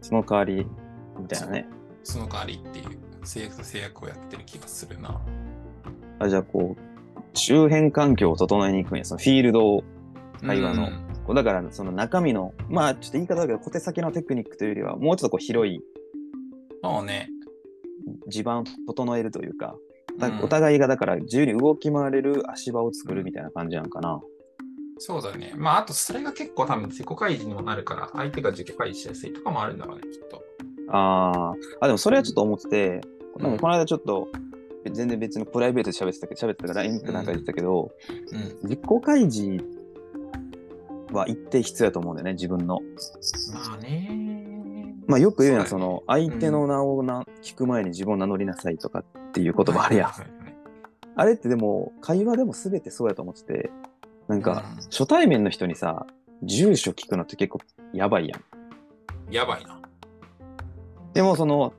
[0.00, 0.66] その代わり、
[1.18, 1.66] みたいなね。
[2.02, 2.98] その代わりっていう。
[3.22, 5.20] 制約と制約をやってる気がするな。
[6.18, 6.89] あじゃあこう、
[7.34, 9.84] 周辺環境を整えに行くんや、そのフィールドを、
[10.44, 10.88] 会話の
[11.28, 15.80] うんだからその中身の、まあちょっと言い方だけど、小手先のテクニックというよりは、もうちょっとこう広い
[16.82, 17.28] そうね。
[18.28, 19.76] 地盤を整えるというか、
[20.42, 24.20] お互いがだから自由に動き回れる足場を作るみたいな感じなのかな。
[24.98, 25.54] そうだね。
[25.56, 30.42] まあ、あと、それが結構多分自己開示にもなるから、相手が自己開示しやすいとかもあるんだろうね、きっと。
[30.88, 33.00] あーあ、でもそれはちょっと思ってて、
[33.36, 34.28] うんこの間ちょっと、
[34.84, 37.90] 全然別のプライベートで喋ってたけど、喋ってたから LINE かなんか言ってたけど、
[38.32, 38.68] うん。
[38.68, 39.64] 自己開示
[41.12, 42.80] は一定必要だと思うんだよね、自分の。
[43.52, 44.94] まあね。
[45.06, 50.10] まあよく言うのは、その、相手の名をな、聞く前に自分を名乗りなさいとかっていう言葉あるやん。
[51.16, 53.70] あれってでも、会話でも全てそうやと思ってて、
[54.28, 56.06] なんか、うん初対面の人にさ、
[56.42, 57.58] 住所聞くのって結構
[57.92, 58.42] やばいやん。
[59.32, 59.80] やばいな。
[61.12, 61.72] でもその、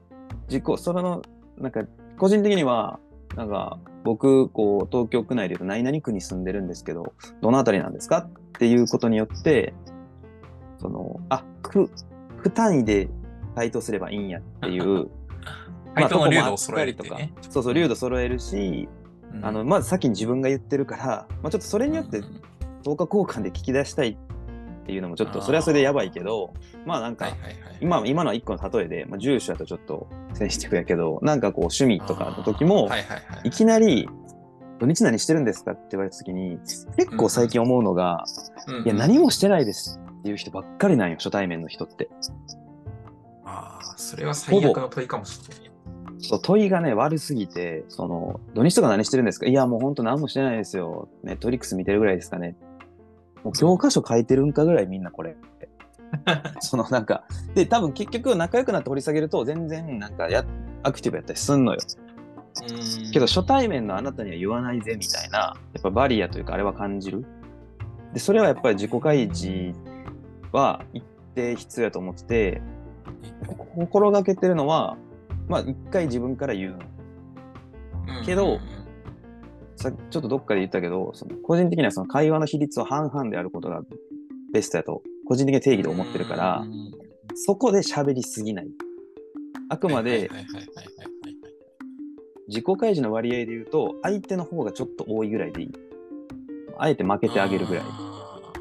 [0.47, 1.21] 自己、それの、
[1.57, 1.81] なんか、
[2.21, 2.99] 個人的には、
[3.35, 8.27] なんか、僕、こう、東京区内で言うと何々区に住んでるんですけど、どのあたりなんですか？
[8.29, 8.29] っ
[8.59, 9.73] ていうことによって、
[10.77, 11.89] その、あ、区、
[12.43, 13.09] 区単位で
[13.55, 15.09] 回答すればいいんやっていう、
[15.95, 17.17] 相手の流とこもあ揃えるりとか。
[17.49, 18.87] そうそう、流度揃えるし、
[19.33, 19.43] うん。
[19.43, 22.25] あの、まず先に自分が言ってるから、まあちょっとそれによってうん。
[22.83, 24.17] 等価交換で聞き出したいっ
[24.91, 26.53] ていうのもちょっと、それはそれでやばいけど、
[26.85, 27.55] まあなんかはい、はいはい。
[27.79, 33.47] 今今のは一個の例えで、まあ、住所だとちょっとセンシティブやけど、なんかこう趣味とかの時も、はいはいはい。
[33.47, 34.09] いきなり、
[34.79, 36.57] 土日何してるんですかって言われた時に、
[36.97, 38.25] 結構最近思うのが、
[38.67, 42.09] うんいや、何もしてないですっていう人ばっかりなんよ、初対面の人って。
[43.45, 45.71] ああ、それは最悪の問いかもしれない。
[46.23, 49.47] そう問いがね、悪すぎて、その、土日とか何してるんですか？
[49.47, 51.09] いや、もう本当何もしてないですよ。
[51.23, 52.55] ネットリックス見てるぐらいですかね。
[53.43, 55.35] もう教科書書いてるんかぐらいみんなこれ。
[56.59, 57.23] そのなんか、
[57.55, 60.45] で、多分結局仲良くなって掘り下げると全然なんかや、
[60.83, 61.79] アクティブやったりすんのよ。
[62.05, 62.11] うん
[63.11, 67.25] けど初対面のあなたには言わないぜみたいな、やっぱバリアというかあれは感じる。
[68.13, 69.73] で、それはやっぱり自己開示
[70.51, 72.61] は一定必要やと思ってて、
[73.75, 74.97] 心がけてるのは、
[75.47, 76.79] まあ一回自分から言う。
[78.25, 78.59] けど
[79.81, 83.81] さちょっとどっかで言ったけど、その個人的にはその会話の比率は半々であることが
[84.53, 86.91] ベストやと、個人的な定義で思ってるからう、ん
[87.33, 88.67] そこで喋りすぎない。
[89.69, 90.29] あくまで
[92.49, 95.71] 自己開示の割合で言うと、相手の方がちょっと多いぐらいでいい。
[96.77, 97.83] あえて負けてあげるぐらい。
[97.87, 98.51] あ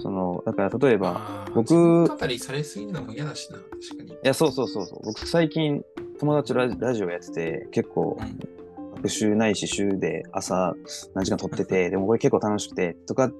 [0.00, 4.12] その、だから例えーば、僕語りされすぎるのも嫌だしな、確かに。
[4.12, 5.00] いや、そうそうそうそう。
[5.04, 5.82] 僕最近
[6.20, 8.38] 友達とラジラジオやってて、結構うん
[8.98, 10.74] 学習ないし週で朝
[11.14, 13.32] 何時間撮ってて、でもこれ結構楽しくて、とかっ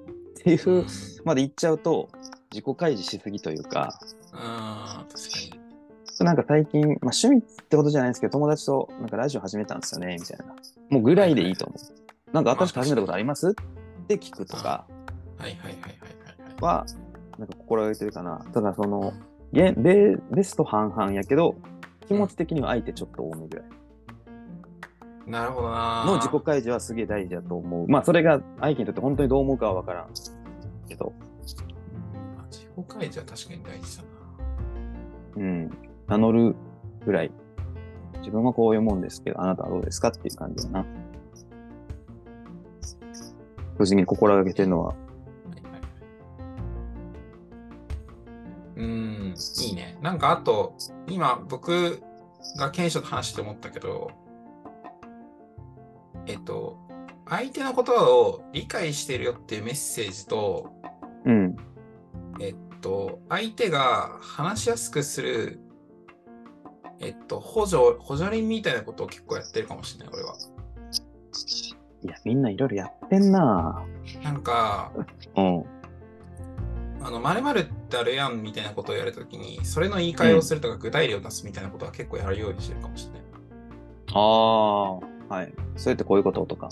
[0.43, 0.85] ていう
[1.25, 2.09] まで言っちゃうと、
[2.51, 3.99] 自己開示しすぎというか、
[4.31, 6.25] あー確かに。
[6.25, 10.45] なんか最近、まあ、趣味ってことじゃないんですけど、友達となんかラジオ始めたんですよね、みたいな。
[10.89, 12.33] もうぐらいでいいと思う。
[12.33, 14.85] なんか新しく始めたことありますって聞くとか
[15.37, 16.61] はいはいはいはいはいはい。
[16.61, 16.85] は、
[17.37, 18.45] なんか心がけてるかな。
[18.53, 19.13] ただその、
[19.51, 21.55] ゲベベスト半々やけど、
[22.07, 23.78] 気持ち的には相手ちょっと多めぐらい
[25.29, 26.05] なるほどな。
[26.05, 27.87] の自己開示はすげえ大事だと思う。
[27.87, 30.07] まあそれが相手にとって本当にどう思うかは分からん
[30.87, 31.13] けど、
[31.45, 34.09] 自己開示は確かに大事だな。
[35.37, 36.55] うん、名乗る
[37.05, 37.31] ぐらい。
[38.19, 40.85] 自分はこういうもんですけど、あなたはどうですかっていう感じだな。
[43.77, 44.97] 正直に心がけてるのは、はい
[45.63, 45.81] はいはい
[48.75, 49.97] うん、いいね。
[50.01, 50.75] なんかあと、
[51.07, 52.01] 今僕
[52.57, 54.11] が賢秀と話して思ったけど、
[56.29, 56.77] えっと、
[57.27, 60.71] 相手の言葉を理解してるよっていうメッセージと、
[61.25, 61.55] うん、
[62.39, 65.59] えっと、相手が話しやすくする、
[66.99, 70.35] えっと、補助、補助輪みたいなことを結構やってるかもしれない、俺は。
[72.03, 73.83] いや、みんないろいろやってんな
[74.23, 74.91] なんか、
[75.35, 75.65] うん。
[77.01, 83.21] あの、〇〇ってあるやんみたいなことをやるときに、それの言い換えをするとか具体例を出すみたいなことは結構やるようにしてるかもしれない。
[84.13, 85.53] ああ、はい。
[85.75, 86.69] それってこういうこととか。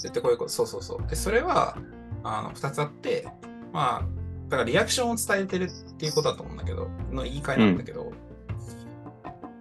[0.00, 1.08] 絶対こういうこと、そうそうそう。
[1.08, 1.76] で、それは、
[2.24, 3.28] あの、二つあって、
[3.72, 4.08] まあ、
[4.48, 8.12] だからリアクションを伝えてるっていうことだと思うんだけど、の言い換えなんだけど、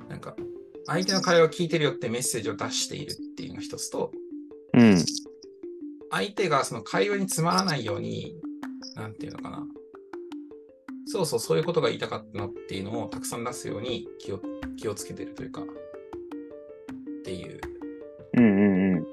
[0.09, 0.35] なんか、
[0.87, 4.11] 相手の会話を聞いてるよってメッセージを出しているっていうのが一つと、
[4.73, 4.97] うん。
[6.11, 8.35] 相手がその会話につまらないように、
[8.95, 9.67] なんていうのかな。
[11.05, 14.41] そうそう、そういうことが言いたかったのっていうのをたくさん出すように気を
[14.77, 15.63] 気をつけてるというか。
[18.39, 19.07] うんうんうん。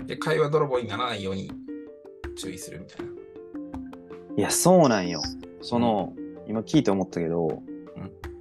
[0.00, 0.06] うん。
[0.06, 1.50] で、会話泥棒にならないように
[2.36, 3.12] 注意するみたいな。
[4.36, 5.20] いや、そうなんよ。
[5.62, 6.14] その、
[6.46, 7.62] 今聞いて思ったけど、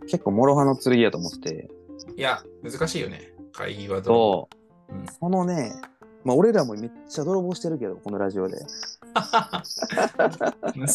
[0.09, 1.69] 結構諸刃の剣やと思ってて、
[2.17, 3.33] いや、難しいよね。
[3.53, 4.03] 会話と。
[4.09, 4.49] そ
[4.89, 5.71] う、うんそのね、
[6.23, 8.57] まあ俺らもめっちゃ泥棒してるけど、このラジオで。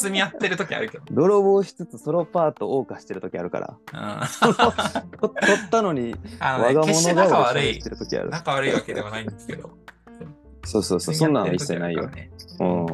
[0.03, 1.05] 盗み合ってる時あるけど。
[1.11, 3.77] 泥棒しつつソロパート謳歌してる時あるから。
[4.43, 4.55] う取
[5.67, 7.81] ったのに、あのね、我が物仲悪い。
[8.31, 9.71] 仲悪いわけではないんですけど。
[10.65, 12.09] そうそうそう、そんなのは一切ないよ。
[12.09, 12.31] ね。
[12.61, 12.87] うん。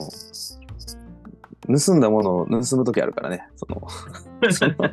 [1.78, 3.46] 盗んだものを盗む時あるからね。
[3.56, 3.88] その
[4.50, 4.74] その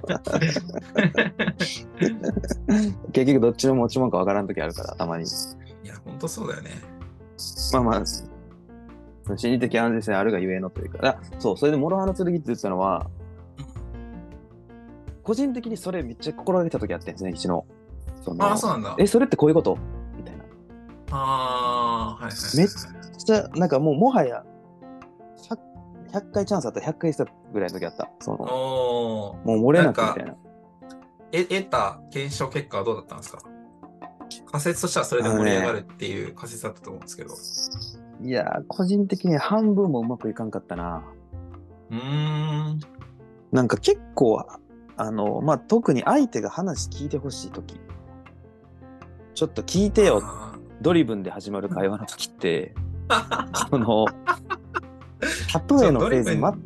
[3.11, 5.23] 結局どっちの持ち物かわからん時あるから、たまに。
[5.23, 5.27] い
[5.87, 6.71] や、ほんとそうだよね。
[7.71, 8.03] まあまあ、
[9.35, 13.09] 心理的安全性あるがゆえのというか、あそう、それで諸刃の剣って言ってたのは、
[15.23, 17.65] 個人的にそれめっちゃ心がけた時あってんですね、一の。
[18.21, 18.95] そのああ、そうなんだ。
[18.97, 19.77] え、それってこういうこと？
[20.15, 20.43] みたいな。
[21.11, 22.57] ああ、はいはいはい。
[22.57, 22.67] めっ
[23.17, 24.45] じゃなんかもうもはや
[25.49, 25.57] 100,
[26.13, 28.09] 100回チャンスあったら100回したぐらいの時あった。
[28.21, 30.35] そのもう漏れなくみたいな。
[31.33, 33.39] え得た検証結果はどうだったんですか？
[34.49, 37.35] 仮説としてはそれで盛り上がるっていう仮説だったと思うんですけど。
[38.23, 41.03] いやー、個人的には半分もうまくいかんかったな。
[41.91, 42.79] うーん。
[43.51, 44.45] なんか結構、
[44.97, 47.79] あの、まあ、特に相手が話聞いてほしい時。
[49.35, 54.05] ちょっと聞いてよ、あドリブンで始まる会話の時って、ー その、
[55.79, 56.57] 例えのフェーズ、ま、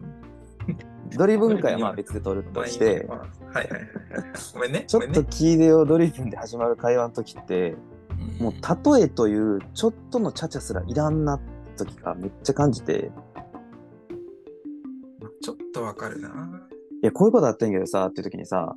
[1.18, 3.84] ドリブン会はまあ別で取るとして、はいはいはいはい。
[4.54, 4.86] ごめんね。
[4.88, 7.76] ちょっと聞いてよ、ドリブンで始まる会話の時って、
[8.39, 8.53] もう
[8.97, 11.39] 例えというちょっとのチャチャすらいらんな
[11.77, 13.12] 時がめっちゃ感じて、
[15.41, 16.29] ちょっとわかるな。
[17.03, 18.75] いや、こういうことあったんやけどさ、っていう時にさ、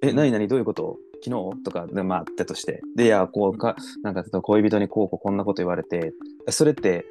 [0.00, 0.96] え、何々どういうこと？
[1.22, 1.62] 昨日？
[1.64, 2.80] とかで、まあ、あったとして。
[2.96, 6.14] で、いや、こうか、なんか、恋人にこうこうこんなこと言われて、
[6.46, 7.04] えそれって、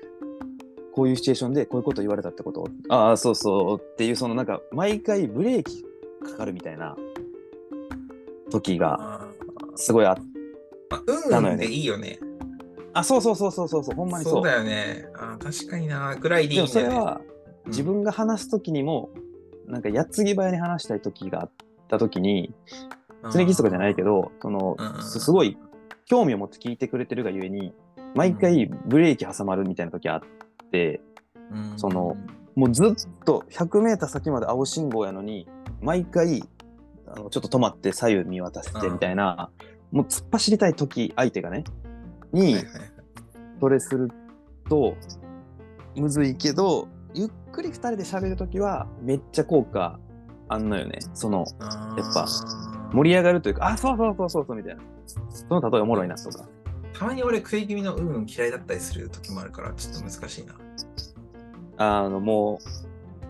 [0.93, 2.67] こういうシチュエーションでこういうこと言われたってこと？
[2.89, 5.83] ああ、そうそうっていう、そのなんか、毎回ブレーキ
[6.23, 6.95] かかるみたいな
[8.49, 9.27] 時があ
[9.75, 10.36] すごいあっー
[10.89, 12.19] まあ、うんうんでいいよね。
[12.93, 14.33] あ、そうそうそうそうそうそう、ほんまにそう。
[14.35, 15.07] そうだよね。
[15.15, 16.15] あー確かにな。
[16.15, 16.91] ぐらいでいいんだよね。
[16.91, 19.09] それは、うん自分が話す時にも、
[19.67, 21.51] なんか、やっつぎ早に話したい時があっ
[21.89, 22.53] た時に、
[23.33, 25.57] 常キスとかじゃないけど、そのうんうんうん、すすごい
[26.05, 27.73] 興味を持って聞いてくれてるがゆえに、
[28.15, 30.21] 毎回ブレーキ挟まるみたいな時あっ
[30.71, 31.01] て、
[31.51, 32.15] うんその
[32.55, 35.47] もうずっと100メーター先まで青信号やのに、
[35.81, 36.43] 毎回、
[37.05, 39.51] あのちょっと止まって左右見渡せてみたいな、
[39.91, 41.63] もう突っ走りたい時、相手がね、
[42.31, 42.57] に
[43.59, 44.09] それする
[44.69, 44.95] と、
[45.95, 49.99] むずいけど、ゆっくり二人で喋る時は、めっちゃ効果
[50.49, 50.99] あんのよね。
[51.13, 54.81] その、あやっぱー盛り上がるというか、あ、そうそうそうそうそうみたいな。
[55.05, 56.45] その例えおもろいなとか。
[56.93, 60.55] たまに俺食い気味のうんうん嫌いだったりする時もあるからちょっと難しいな。
[61.77, 62.86] あの、もう、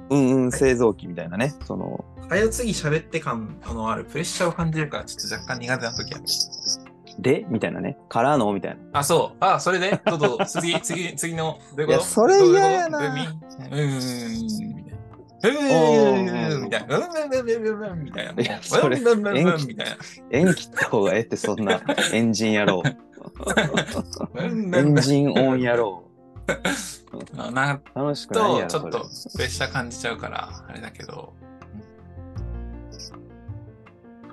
[0.09, 1.53] うんうん製造機みたいなね。
[1.65, 6.23] その、はよ次喋って感のあるプレッシャーを感じるからちょっと若干苦手な時ある。
[7.19, 7.45] で？
[7.49, 7.97] みたいなね。
[8.09, 8.53] からの？
[8.53, 8.99] みたいな。
[8.99, 9.37] あ、そう。
[9.39, 9.99] あ、それで？
[10.05, 11.91] どうぞ、 次、次、次の、どういうこと？
[11.91, 13.47] いやそれ嫌やなどういうこ
[15.41, 15.47] と？
[15.49, 16.97] うん、うん、みたいな。
[16.97, 17.21] うん、みたいな。
[17.31, 18.43] うん、うん、みたいな。
[18.43, 19.97] いやそれうん、うん、みたいな。
[20.31, 21.81] 縁切った方がええって、そんな
[22.13, 22.83] エンジン野郎。
[24.35, 26.03] うんエンジンオン野郎。
[27.53, 31.33] な楽しくないと、ちょっとそプレッシャー感じちゃうから、あれだけど。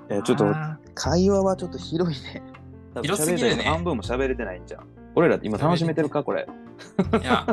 [0.09, 2.43] れいやちょっと、あ会話はちょっと広いね。
[3.01, 4.87] 広すぎるね半分も喋れてないんじゃん。
[5.15, 6.47] 俺ら今楽しめてるかこれ。
[6.97, 7.45] ーいや、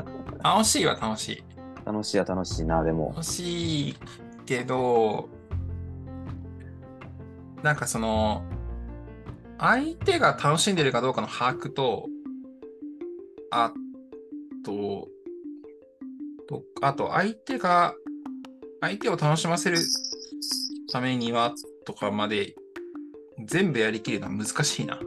[0.42, 1.44] 楽しいは楽しい。
[1.84, 3.08] 楽しいは楽しいな、でも。
[3.10, 3.96] 楽しい
[4.46, 5.28] けど、
[7.62, 8.42] なんかその、
[9.58, 12.06] 相手が楽しんでるかどうかの把握と、
[13.50, 13.72] あ
[14.64, 15.08] と、
[16.48, 17.94] とあと相手が、
[18.80, 19.78] 相手を楽しませる
[20.90, 22.54] ためにはとかまで
[23.44, 25.00] 全部やりきるのは難しいな。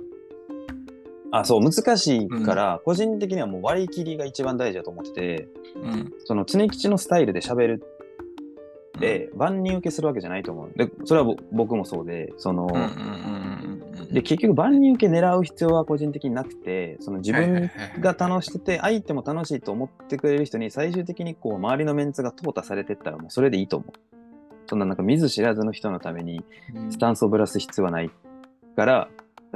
[1.32, 6.14] あ、そう、難しいから、個人的にはもう割り切りが一番大事だと思ってて、うん。
[6.24, 7.84] その常吉のスタイルで喋る
[8.98, 10.72] って、万人受けするわけじゃないと思う。
[10.78, 13.45] で、それはぼ僕もそうで、その、うんうんうんうんうん。
[14.16, 23.92] で、結局万人受け狙う必要は個人的になくて、その自分が楽しくて、相手も楽しいと思ってくれる人に最終的にこう、周りのメンツが淘汰されてったらもうそれでいいと思う。
[24.68, 26.44] そんななんか見ず知らずの人のために
[26.74, 28.10] うんスタンスをぶらす必要はない
[28.78, 29.10] から、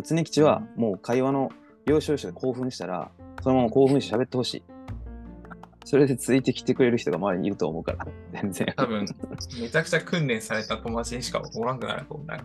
[0.03, 1.51] 常吉はもう会話の
[1.85, 4.63] 要所要所で興奮したら、そのまま興奮して喋ってほしい。
[5.85, 8.07] それでついてきてくれる人が周りにいると思うから、
[8.41, 8.73] 全然。
[8.75, 9.05] 多分、
[9.59, 12.35] めちゃくちゃ訓練された友達にしかおらんくなると思うな。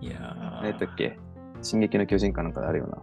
[0.00, 1.18] いやー何やったっけ？
[1.62, 2.98] 進撃の巨人かなんかであるよな。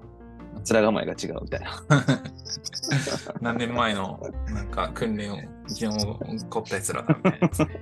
[0.71, 1.71] 面構えが違うみたいな。
[3.41, 5.37] 何年前のなんか訓練を
[5.67, 7.81] 昨日起こったやつらだみたいなやつね。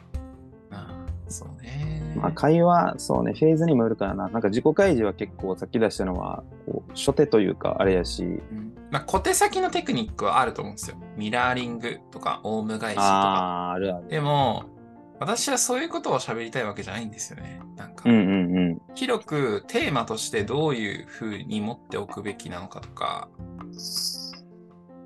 [0.72, 1.93] あそうね。
[2.16, 4.28] まあ、会話、そうね、フェーズにもよるからな。
[4.28, 10.96] なんか自己開示は結構さっき出したのは、こう初手というか、あれやし、うんまあ、小手先のテクニックはあると思うんですよ。
[11.16, 13.72] ミラーリングとか、オウム返しとか。
[13.72, 14.08] あるある。
[14.08, 14.66] でも、
[15.18, 17.60] 私はそういうことを喋りたいわけじゃないんですよね。
[17.76, 18.82] なんか、うんうんうん。
[18.94, 23.28] 広くテーマとしてどういうふうに持っておくべきなのかとか、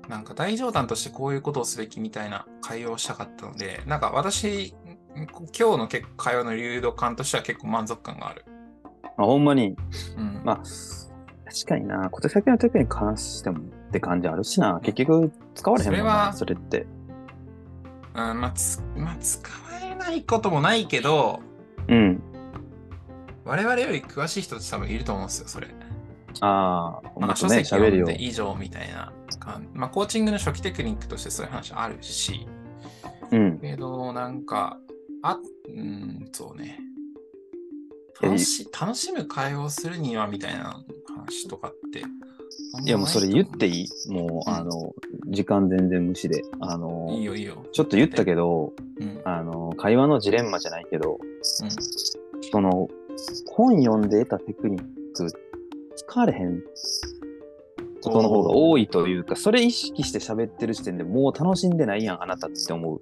[0.07, 4.75] なんか大冗談としてこういうことをすべきみたいな会話をしたかったので、なんか私、
[5.15, 5.27] 今
[5.71, 8.45] 日の結構会話の流動感としては結構満足感がある。
[9.17, 9.75] まあ、ほんまに、
[10.17, 10.41] うん。
[10.43, 10.55] まあ、
[11.45, 16.87] 確かにな、小手先のテクニック関してもって感じあるしな、結局使われへんもんな、それはそれって。
[18.15, 19.49] うんまあつまあ、使
[19.83, 21.39] えないこともないけど、
[21.87, 22.21] うん。
[23.45, 25.67] 我々より詳しい人たち多分いると思うんですよ、それ。
[26.41, 28.03] ああ、まあ、書籍読喋るよ。
[28.05, 32.47] んで以上みたいな感まあ、コーチングの初期テクニックとしてそういう話あるし、
[33.31, 33.59] うん。
[33.59, 34.77] けど、なんか、
[35.21, 36.79] あ、うん、そうね。
[38.21, 42.03] 楽し楽しむ会話をするにはみたいな話とかって。
[42.85, 43.85] いや、もうそれ言っていい？
[43.85, 44.93] いもう、うんあの、
[45.27, 46.41] 時間全然無視で。
[46.59, 47.65] あの、いいよいいよ。
[47.71, 49.21] ちょっと言ったけど、うん。
[49.23, 51.69] あの、会話のジレンマじゃないけど、うん
[52.51, 52.89] その、
[53.47, 55.31] 本読んで得たテクニック、
[55.95, 56.61] 使われへん
[58.01, 62.99] ことの方が多いというか、それ意識して喋ってる時点でもう楽しんでないやん、あなたって思う。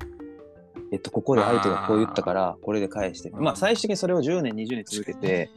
[0.92, 3.30] えっと、ここで相手がこう言ったから、これで返して。
[3.30, 3.44] うん。
[3.44, 5.50] まあ、最終的にそれを10年、20年続けて、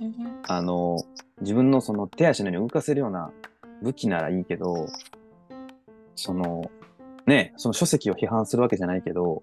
[0.47, 0.99] あの、
[1.41, 3.31] 自分のその手足のように動かせるような
[3.83, 4.89] 武器ならいいけど、
[6.17, 6.71] その、
[7.27, 9.41] ね、その書籍を批判するわけじゃないけど、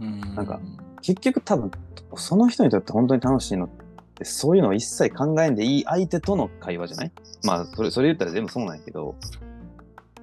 [0.00, 0.20] うん。
[0.20, 0.60] なんか
[1.02, 1.70] 結局多分、
[2.16, 3.68] その人にとって本当に楽しいのっ
[4.14, 7.12] て、そういうのを一切考えんでいい相手との会話じゃない？
[7.42, 9.16] まあ、それ、それ言ったら全部そうなんやけど、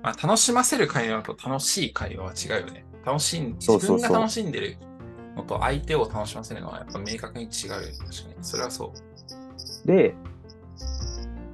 [0.01, 2.86] まあ、楽しませる会話と楽しい会話は違うよね。
[3.05, 4.78] 楽しん自分が楽しんでる
[5.36, 7.88] のと相手を楽しませるのはやっぱ明確に違うよね。
[8.00, 8.36] 確かに。
[8.42, 8.94] それはそ
[9.84, 9.88] う。
[9.88, 10.16] で、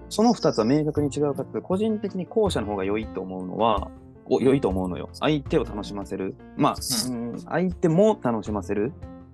[0.10, 3.90] その二つは明確に違うかって、個人的に後者の方が良いと思うのは、
[4.30, 5.10] お良いと思うのよ。
[5.14, 6.36] 相手を楽しませる。
[6.58, 8.92] まあ、ううん相手も楽しませる。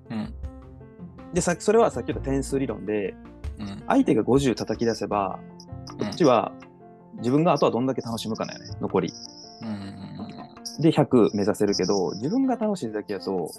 [0.09, 0.33] うん。
[1.33, 3.15] で、さそれはさっき言った点数理論で、
[3.59, 3.83] うん。
[3.87, 5.39] 相手が50叩き出せば、
[5.99, 6.51] こっちは
[7.17, 9.13] 自分があとはどんだけ楽しむかだよね、残り。
[9.61, 9.93] うん
[10.79, 13.51] で、100目指せるけど、自分が楽しいだけだと、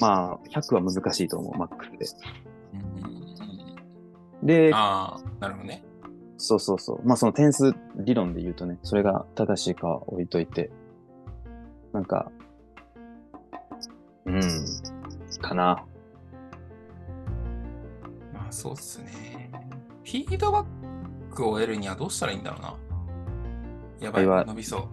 [0.00, 2.20] まあ、100は難しいと思う、マックス
[4.42, 4.68] で。
[4.68, 5.84] で、ああ、なるほどね。
[6.36, 7.00] そうそうそう。
[7.04, 10.70] まあ、その点数理論で言うとね、それが正しいか置いといて、
[11.92, 12.30] なんか、
[14.24, 14.40] うん、
[15.40, 15.84] かな。
[18.32, 19.50] まあそうっすね。
[20.04, 22.76] フィードバックを得るにはどうしたらいいんだろうな。
[24.00, 24.88] やばい、伸びそ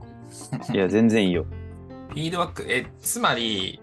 [0.72, 0.74] う。
[0.74, 1.46] いや、全然いいよ。
[2.10, 3.82] フィードバック、え、つまり、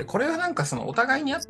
[0.00, 1.40] でこれはなんかそのお互いにあ、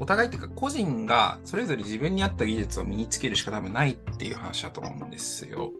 [0.00, 5.72] お互いっていうか個人がそれぞれ自分に合った技術を身につけるしか多分ないっていう話だと思うんですよ。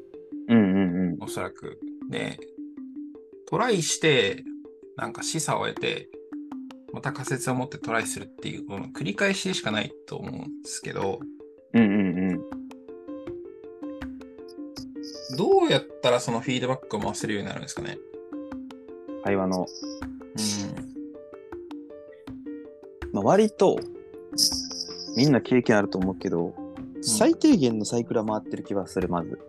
[0.49, 1.23] うんうんうん。
[1.23, 1.81] おそらく。
[2.11, 2.39] で、
[3.47, 4.45] トライして、
[4.97, 6.11] なんか示唆を得て、
[6.93, 11.21] また仮説を持ってトライするっていう、この繰り返しでしかないと思うんですけど、
[11.73, 12.41] うんうんうん。
[15.39, 17.97] どうやったらそのフィードバックを回せるようになるんですかね？
[19.25, 19.65] 会話の。
[19.65, 20.88] うん。
[23.19, 23.81] まあ、割と、
[25.17, 26.55] みんな経験あると思うけど、
[27.03, 29.41] 最低限のサイクルは回ってる気はする、まず。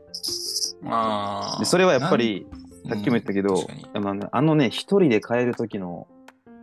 [0.86, 1.60] ああ。
[1.60, 2.48] でそれはやっぱり、
[2.90, 6.08] さっきも言ったけど、うんあのねあのね、一人で帰る時の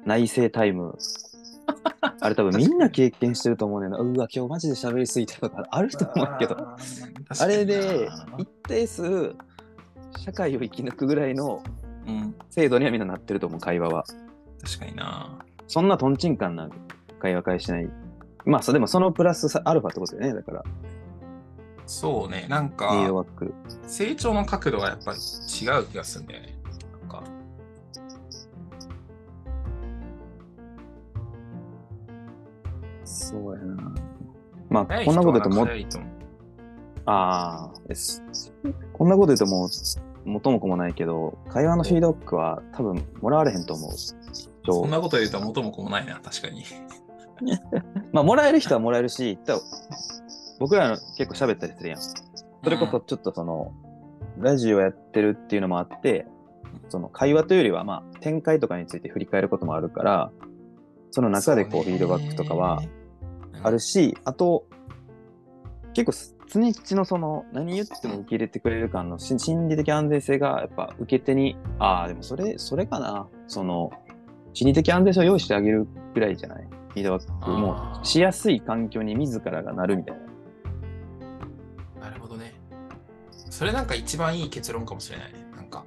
[0.05, 0.99] 内政タイム、
[2.21, 3.99] あれ多分 みんな経験してると思うねんな。
[3.99, 9.37] うわ、今日マジで喋りすぎたとかあると思うけど、あーあれで一定数、
[10.19, 11.63] 社会を生き抜くぐらいの
[12.51, 14.05] 制度にはみんななってると思う、会話は。
[14.65, 15.39] 確かにな。
[15.69, 16.69] そんなトンチンカンな
[17.21, 17.89] 会話返しない。
[18.45, 20.64] まあ、そでもそのプラスさアルファってことだよね、だから、
[21.87, 22.93] そうね、なんか。
[23.87, 26.59] 成長の角度がやっぱり違う気がするんだよね。
[27.01, 27.23] なんか、
[33.05, 33.95] そうやな。
[34.69, 35.99] まあ、こんなこと言うとも人はなんか早いと
[37.07, 38.23] ああ、です。
[38.93, 39.69] こんなこと言うともう、
[40.25, 43.93] 元も子もないけど、会話のフィードバックは多分もらわれへんと思う。
[44.69, 46.64] そんなこと言うと元も子もないな、確かに。
[48.12, 49.39] まあ、もらえる人はもらえるし、
[50.59, 51.99] 僕らの結構喋ったりするやん。
[52.01, 53.72] それこそちょっとその、
[54.39, 56.26] ラジオやってるっていうのもあって、
[56.89, 60.30] その会話というよりは、まあ、展開とかについて振り返ることもあるから、
[61.11, 62.82] その中でこう、フィードバックとかは
[63.62, 64.64] あるし、し、あと、
[65.95, 73.26] 結構、常日のその、何言っても受け入れてくれる感のし心理的安全性が、やっぱ受け手に、ああ、でもそれ、それかな。
[73.47, 73.91] その、
[74.53, 76.68] 心理的安全性を用意してあげるぐらいじゃない？
[76.97, 80.17] フィードバックもしやすい環境に自らがなるみたい
[81.99, 82.09] な。
[82.09, 82.55] なるほどね。
[83.51, 85.47] それなんか一番いい結論かもしれないね。
[85.55, 85.85] なんか、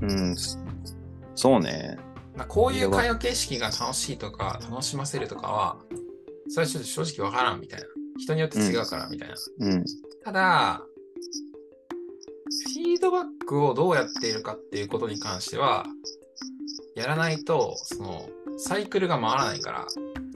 [0.00, 0.36] うん、
[1.34, 1.98] そうね。
[2.36, 5.78] まあこういう会話形式が楽しいとか、楽しませるとかは、
[6.48, 7.86] それはちょっと正直わからんみたいな。
[8.16, 9.34] 人によって違うからみたいな。
[9.58, 9.84] うん。
[10.22, 10.82] ただ、
[12.74, 15.84] フィードバックをどうやっているかっていうことに関しては、
[16.94, 19.86] やらないと、その、サイクルが回らないから、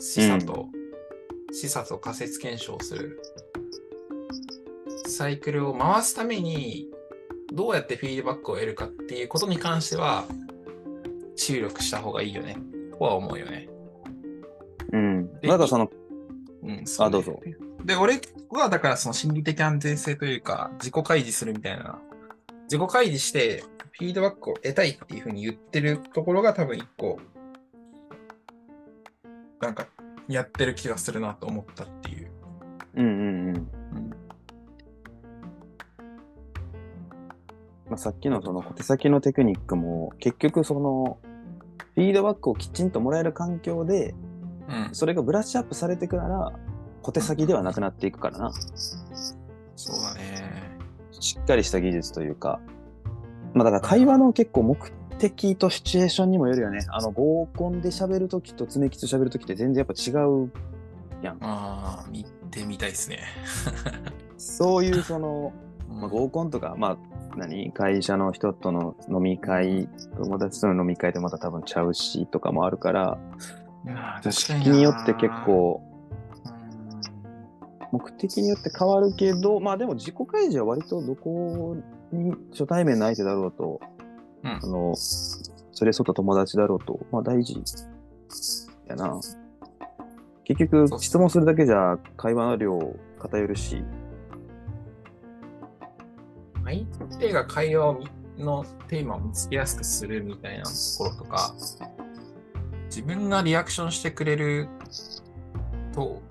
[0.00, 0.68] 示唆と、
[1.52, 3.20] 示唆と仮説検証をする。
[5.06, 6.88] サイクルを回すために、
[7.52, 10.24] どうやってフィードバックを得るかっていうことに関しては、
[11.36, 12.56] 注力した方がいいよね。
[12.98, 13.68] とは思うよね。
[14.92, 15.40] うん。
[15.40, 15.90] でなんかその、
[16.62, 17.40] うん、あどうぞ。
[17.84, 18.20] で、俺
[18.50, 21.98] はだからその心理的安全性というか、自己開示するみたいな、
[22.64, 27.18] 自己開示して、フィードバックを得たいっていうふうに言ってるところが多分一個、
[29.66, 29.86] なんか、
[30.28, 32.30] やってる気がするなと思ったっていう。
[32.94, 33.56] うんうんうん。
[33.56, 33.66] うん
[37.88, 41.18] まあ、さっきのその小手先のテクニックも結局その
[41.94, 44.12] フィードバックをきちんともらえる環境で
[44.68, 46.52] うん、それがブラッシュアップされていくなら
[47.02, 48.52] 小手先ではなくなっていくからな
[49.76, 50.76] そうだね。
[51.12, 52.60] しっかりした技術というか
[53.54, 56.84] まあだから会話の結構目的とシチュエーションにもよるよね。
[56.90, 60.50] あの合コンで喋るときと常吉と喋るときって全然やっぱ違う。
[61.22, 61.38] やん。
[61.40, 63.20] ああ、見てみたいですね。
[64.36, 65.52] そういうその、
[65.90, 66.00] うん。
[66.00, 66.98] まあ、合コンとかまあ
[67.36, 67.72] 何？
[67.72, 73.18] 会社の人との飲み会友達との飲み会でまた多分ちゃうしとかもあるから
[74.22, 75.82] 確か的になによって結構
[77.92, 77.98] うん。
[77.98, 81.76] 目的によって変わるけどまあでも自己開示は割とどこ
[82.10, 83.80] に初対面の相手だろうと、
[84.46, 84.60] うん。
[84.62, 87.62] あのそれ外友達だろうとまあ大事。
[88.88, 89.20] やな。
[90.44, 93.82] 結局質問するだけじゃ会話の量偏るし。
[96.64, 96.84] 相
[97.18, 101.54] 手が会話をみのテーマを見つけやすくするみたいなところとか、
[102.86, 104.68] 自分がリアクションしてくれる
[105.92, 106.22] と、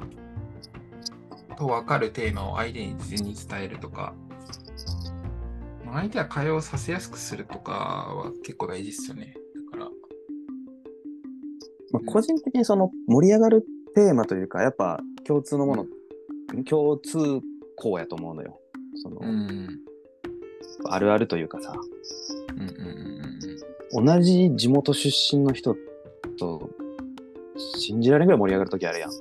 [1.57, 4.24] と分かるテーマを相手に事前に伝えるとか、まあ
[5.95, 9.33] 相手は会話をさせやすくするとかは結構大事ですよね。
[9.71, 9.91] だから、
[11.91, 13.65] まあ、個人的にその盛り上がる
[13.95, 15.85] テーマというか、やっぱ共通のもの、
[16.65, 17.41] 共通
[17.77, 18.59] 項やと思うのよ。
[18.95, 19.67] その、ん。
[20.87, 21.73] あるあるというかさ、
[22.49, 22.75] うんうんうん
[23.97, 25.77] うん同じ地元出身の人
[26.37, 26.69] と
[27.77, 29.11] 信じられんぐらい盛り上がるときあるやん。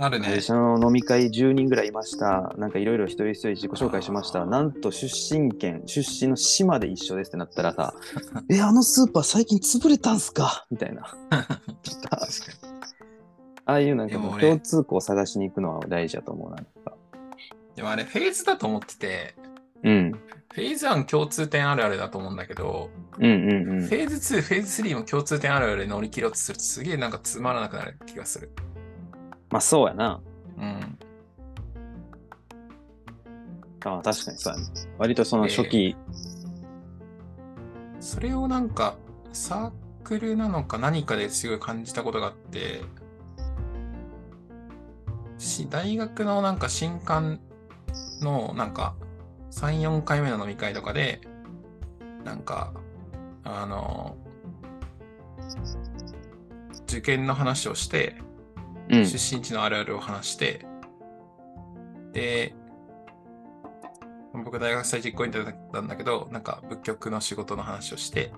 [0.00, 0.42] あるね会。
[0.42, 2.54] 社の飲み会10人ぐらいいました。
[2.56, 4.46] なんかいろいろ一人一人自己紹介しました。
[4.46, 7.94] なんと出身県、出身の島で一緒ですってなったらさ、
[8.48, 10.66] え、あのスーパー最近潰れたんすか？
[10.70, 11.02] みたいな。
[13.64, 16.56] ああいうなんかもう共通項を探しに行くのは大事だと思うな。
[16.56, 16.96] なんか
[17.74, 19.34] でもあれ、フェーズだと思ってて、
[19.84, 20.12] うん。
[20.54, 22.88] フェーズ1共通点あるあるだと思うんだけど、
[23.18, 23.88] うんうんうんフ。
[23.94, 28.50] ェーズ2、フェーズ3も共通点あるあるで乗り切ろうとするとすげえなんかつまらなくなる気がする。
[29.50, 30.20] まあそうやな。
[30.58, 30.98] うん。
[33.84, 34.66] ああ確かにそうやね。
[34.98, 35.96] 割とその初期、
[38.00, 38.96] それをなんか
[39.32, 42.82] サークルなのか何かですごい感じたことがあって、
[45.38, 47.40] し大学のなんか新刊
[48.20, 48.96] のなんか
[49.50, 51.20] 3、4回目の飲み会とかで、
[52.24, 52.72] なんか、
[53.44, 54.16] あの、
[56.86, 58.27] 受験の話をして、うん。
[58.88, 60.66] 出身地のあるあるを話して、
[62.12, 62.54] で、
[64.44, 68.32] 僕大学祭実行委員だったんだけど、なんか仏教の仕事の話をして、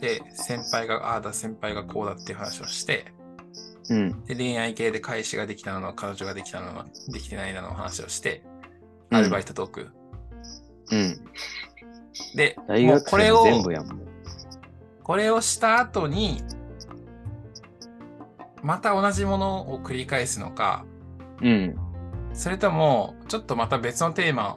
[0.00, 3.12] で、先輩が、ああだ、先輩がこうだっていう話をして、
[3.90, 4.24] うん。
[4.24, 8.54] で、恋愛系で彼氏ができたのは彼女ができたのはできてないなの話をして、うん
[9.10, 9.88] アルバイトトーク。
[10.90, 11.20] うん。
[12.34, 14.00] で、大もうこれを、全部やもん。
[15.02, 16.42] これをした後に、
[18.64, 20.86] また同じものを繰り返すのか、
[21.42, 21.76] うん。
[22.32, 24.56] それとも、ちょっとまた別のテーマ、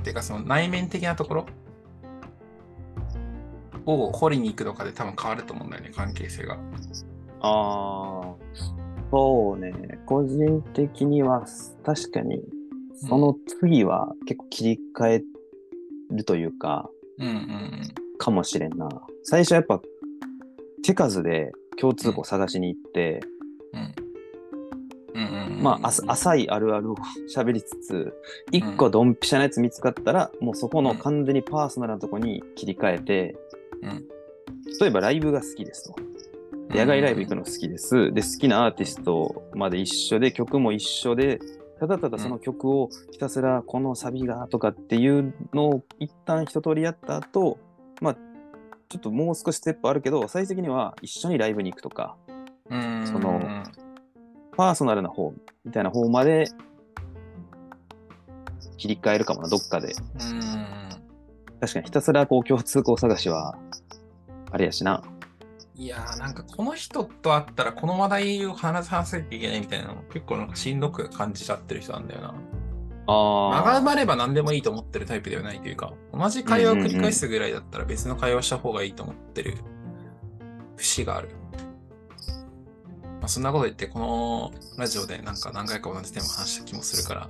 [0.00, 1.46] っていうかその内面的なところ？
[3.86, 6.58] を掘りに行くのかで多分変わると思うんだよね、関係性が。
[7.40, 8.34] ああ、
[9.10, 9.72] そうね。
[10.04, 11.46] 個人的には
[11.84, 12.42] 確かに、
[13.08, 15.22] その次は結構切り替え
[16.10, 17.80] るというか、うんうん
[18.18, 18.88] かもしれんな。
[19.24, 19.80] 最初やっぱ
[20.84, 23.37] 手数で共通項探しに行って、うん。
[23.72, 23.94] うん
[25.14, 25.62] うんうん。
[25.62, 26.96] まあ、浅いあるあるを
[27.34, 28.12] 喋りつつ、
[28.52, 33.36] 一個ドンピシャなやつ見つかったら、もうそこの完全にパーソナルなとこに切り替えて、
[33.82, 34.08] うん
[34.80, 35.96] 例えばライブが好きですと。
[36.72, 38.12] で野外ライブ行くの好きです。
[38.12, 41.40] で、好きなアーティストまで一緒で、曲も一緒で、
[41.80, 47.58] ただただその曲をひたすらこのサビがとかっていうのを一旦一通りやった後、
[48.00, 48.14] まあ、
[48.88, 52.27] ちょっともう少しステップあるけど、最終的には一緒にライブに行くとか、うん。
[52.70, 53.64] その
[54.56, 55.32] パーソナルな方
[55.64, 56.48] みたいな方まで
[58.76, 59.88] 切り替えるかもな、どっかで。
[59.88, 60.68] うん。
[61.60, 63.56] 確かにひたすらこう共通項探しは、
[64.50, 65.02] あれやしな。
[65.74, 72.34] いやーなんかこの人と会ったらこの話題を話さなきゃいけないみたいなの結構なんかしんどく感じちゃってる人なんだよな。
[73.06, 79.56] 間があ埋まれば何でもいいと思ってるタイプではないというか、同じ会話を繰り返すぐらいだったら別の会話した方がいいと思ってる
[80.76, 81.30] 節がある。
[83.28, 87.28] まあ、そんなこと言って、このラジオでなんか何回か同じテーマ話した気もするから、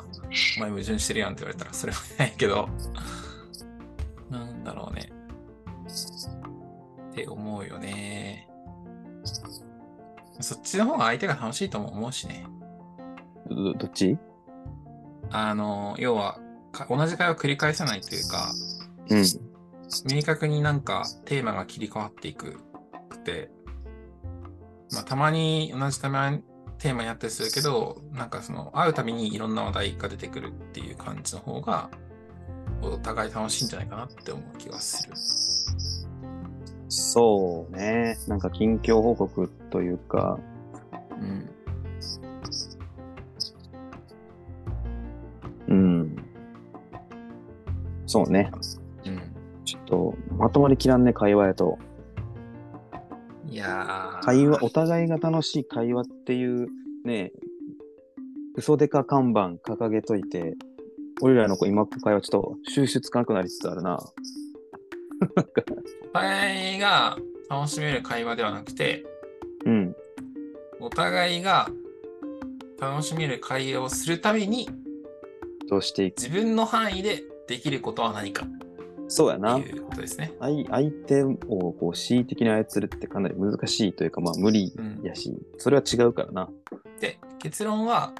[0.57, 2.69] お前矛盾してるやんって言われたらそれはないけど、
[4.31, 5.11] なんだろうね。
[7.11, 8.49] って思うよね。
[10.39, 12.47] そっちの方が相手が楽しいとも思うしね。
[13.51, 14.17] ーどどっち？
[15.31, 16.39] あの、要は、
[16.71, 18.53] か同じ会話を繰り返さないというか、
[19.11, 19.25] うん。
[20.15, 22.61] 明確になんかテーマが切り替わっていく
[23.09, 23.51] くて、
[24.93, 26.39] まあ、たまに同じテーマ
[26.79, 31.91] テーマやったりするけど、なんかその会うたびにいろんな話題が出てくるっていう感じの方が、
[32.81, 35.15] お互い楽しいんじゃないかなって思う気がする。
[36.89, 38.17] そうね。
[38.29, 40.39] なんか近況報告というか、
[41.21, 41.51] うん。
[45.69, 46.17] うん。
[48.07, 48.51] そうね。
[49.05, 49.21] うん。
[49.65, 51.79] ちょっと、まとまりきらんね、会話やと。
[53.47, 53.98] いやー。
[54.29, 56.69] 会話、お互いが楽しい会話っていう、
[57.07, 57.33] ね、
[58.57, 60.55] 嘘デカ看板掲げといて、
[61.23, 63.99] 俺らのこう今会話ちょっと収集つかなくなりつつあるな。
[66.05, 67.17] お互いが
[67.49, 69.07] 楽しめる会話ではなくて、
[69.65, 69.97] うん。
[70.79, 71.71] お互いが
[72.79, 74.69] 楽しめる会話をするために、
[75.71, 78.47] どうしていく自分の範囲でできることは何か
[79.09, 79.71] そうやなって。
[79.71, 80.33] いうことですね。
[80.39, 86.49] 相相手をこう恣意的に操るってかなり難しいというか、まあ無理うんやし、それは違うからな。
[87.01, 88.13] で、結論は、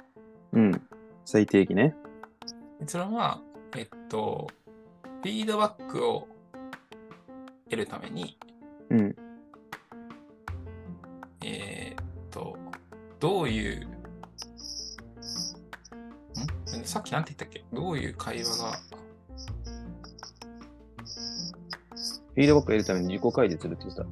[0.51, 0.81] うん。
[1.25, 1.95] 最低限ね。
[2.79, 3.39] 結論は、
[3.77, 4.47] えっと、
[5.03, 6.27] フィードバックを
[7.65, 8.37] 得るために、
[8.89, 9.15] うん。
[11.45, 12.57] えーっと、
[13.19, 13.99] どういう、ん？
[16.83, 17.63] さっきなんて言ったっけ？
[17.71, 24.05] どういう会話が、ィードバックを得るために自己開示するって言った。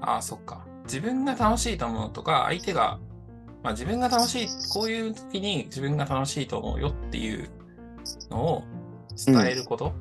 [0.00, 0.66] ああ、そっか。
[0.84, 2.98] 自分が楽しいと思うとか、相手が、
[3.62, 7.50] まあ自分が楽しい、こういう時に自分が楽しいと思うよっていう
[8.30, 8.64] のを
[9.16, 9.92] 伝えること、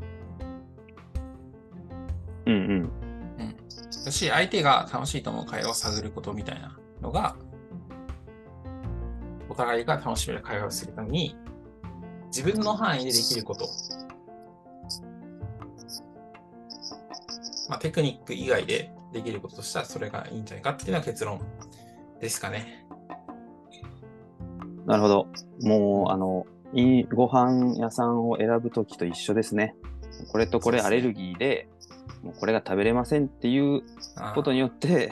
[2.45, 2.91] うんうん。
[4.05, 7.35] だし、相手が楽しいと思う会話を探ることみたいなのが、
[9.49, 11.35] お互いが楽しめる会話をするために、
[12.27, 13.67] 自分の範囲でできること。
[17.69, 21.41] まあ、テクニック以外でできることとしたらそれがいいんじゃないかっていうのが結論
[22.19, 22.85] ですかね。
[24.85, 25.27] なるほど。
[25.61, 29.75] もう、あの、いいご飯屋さんを選ぶときと一緒ですね。
[30.31, 31.67] これとこれアレルギーで、
[32.23, 33.83] もうこれが食べれませんっていう
[34.33, 35.11] ことによって、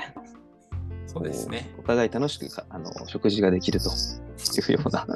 [1.07, 1.73] そうですね。
[1.77, 3.91] お互い楽しくかあの食事ができるとい
[4.69, 5.07] うような、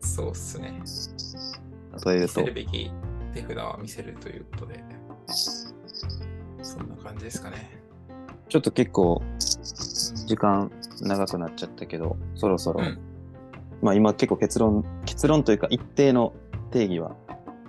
[0.00, 0.82] そうっすね。
[2.04, 2.90] 例えると見せる、べき
[3.34, 4.84] 手札は見せるということで、
[7.14, 7.80] 感じですかね。
[8.48, 9.38] ちょっと結構うん
[10.26, 12.98] 時間長くなっちゃったけど、そろそろ、うん
[13.82, 16.32] まあ今結構結論、結論というか一定の
[16.70, 17.16] 定義は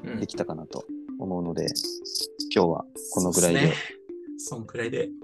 [0.03, 0.85] うんできたかなと
[1.19, 1.67] 思うので、
[2.53, 3.59] 今日はこのぐらいで。
[3.59, 3.95] そうっすね
[4.37, 5.05] そんくらいで。
[5.05, 5.15] うん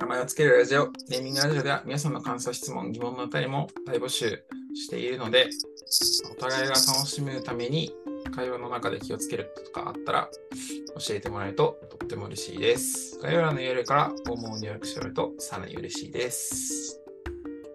[0.00, 4.44] 名前をつけるラジオ、ネーミングラジオでは皆さんの感想、質問、疑問のあたりも大募集
[4.74, 5.48] しているので、
[6.28, 7.94] お互いが楽しむために
[8.30, 10.28] 会話の中で気をつけることとかあったら
[11.06, 13.18] 教えてもらえるととっても嬉しいです。
[13.20, 17.02] 概要欄の URL からフォームを入力してもらえるとさらに嬉しいです。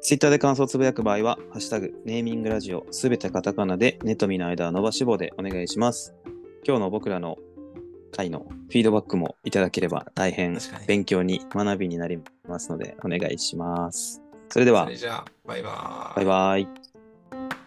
[0.02, 6.16] ツイッターで感想をつぶやく場合は、ハッシュタグ、ネーミングラジオ、すべてカタカナで、ネとミの間は伸ばし棒でお願いします。
[6.66, 7.38] 今日の僕らの
[8.12, 14.22] 回のフィードバックもいただければ大変勉強に学びになりますので、お願いします。
[14.50, 16.26] それではそれ、じゃあ、バイバーイ。
[16.26, 16.72] バイバ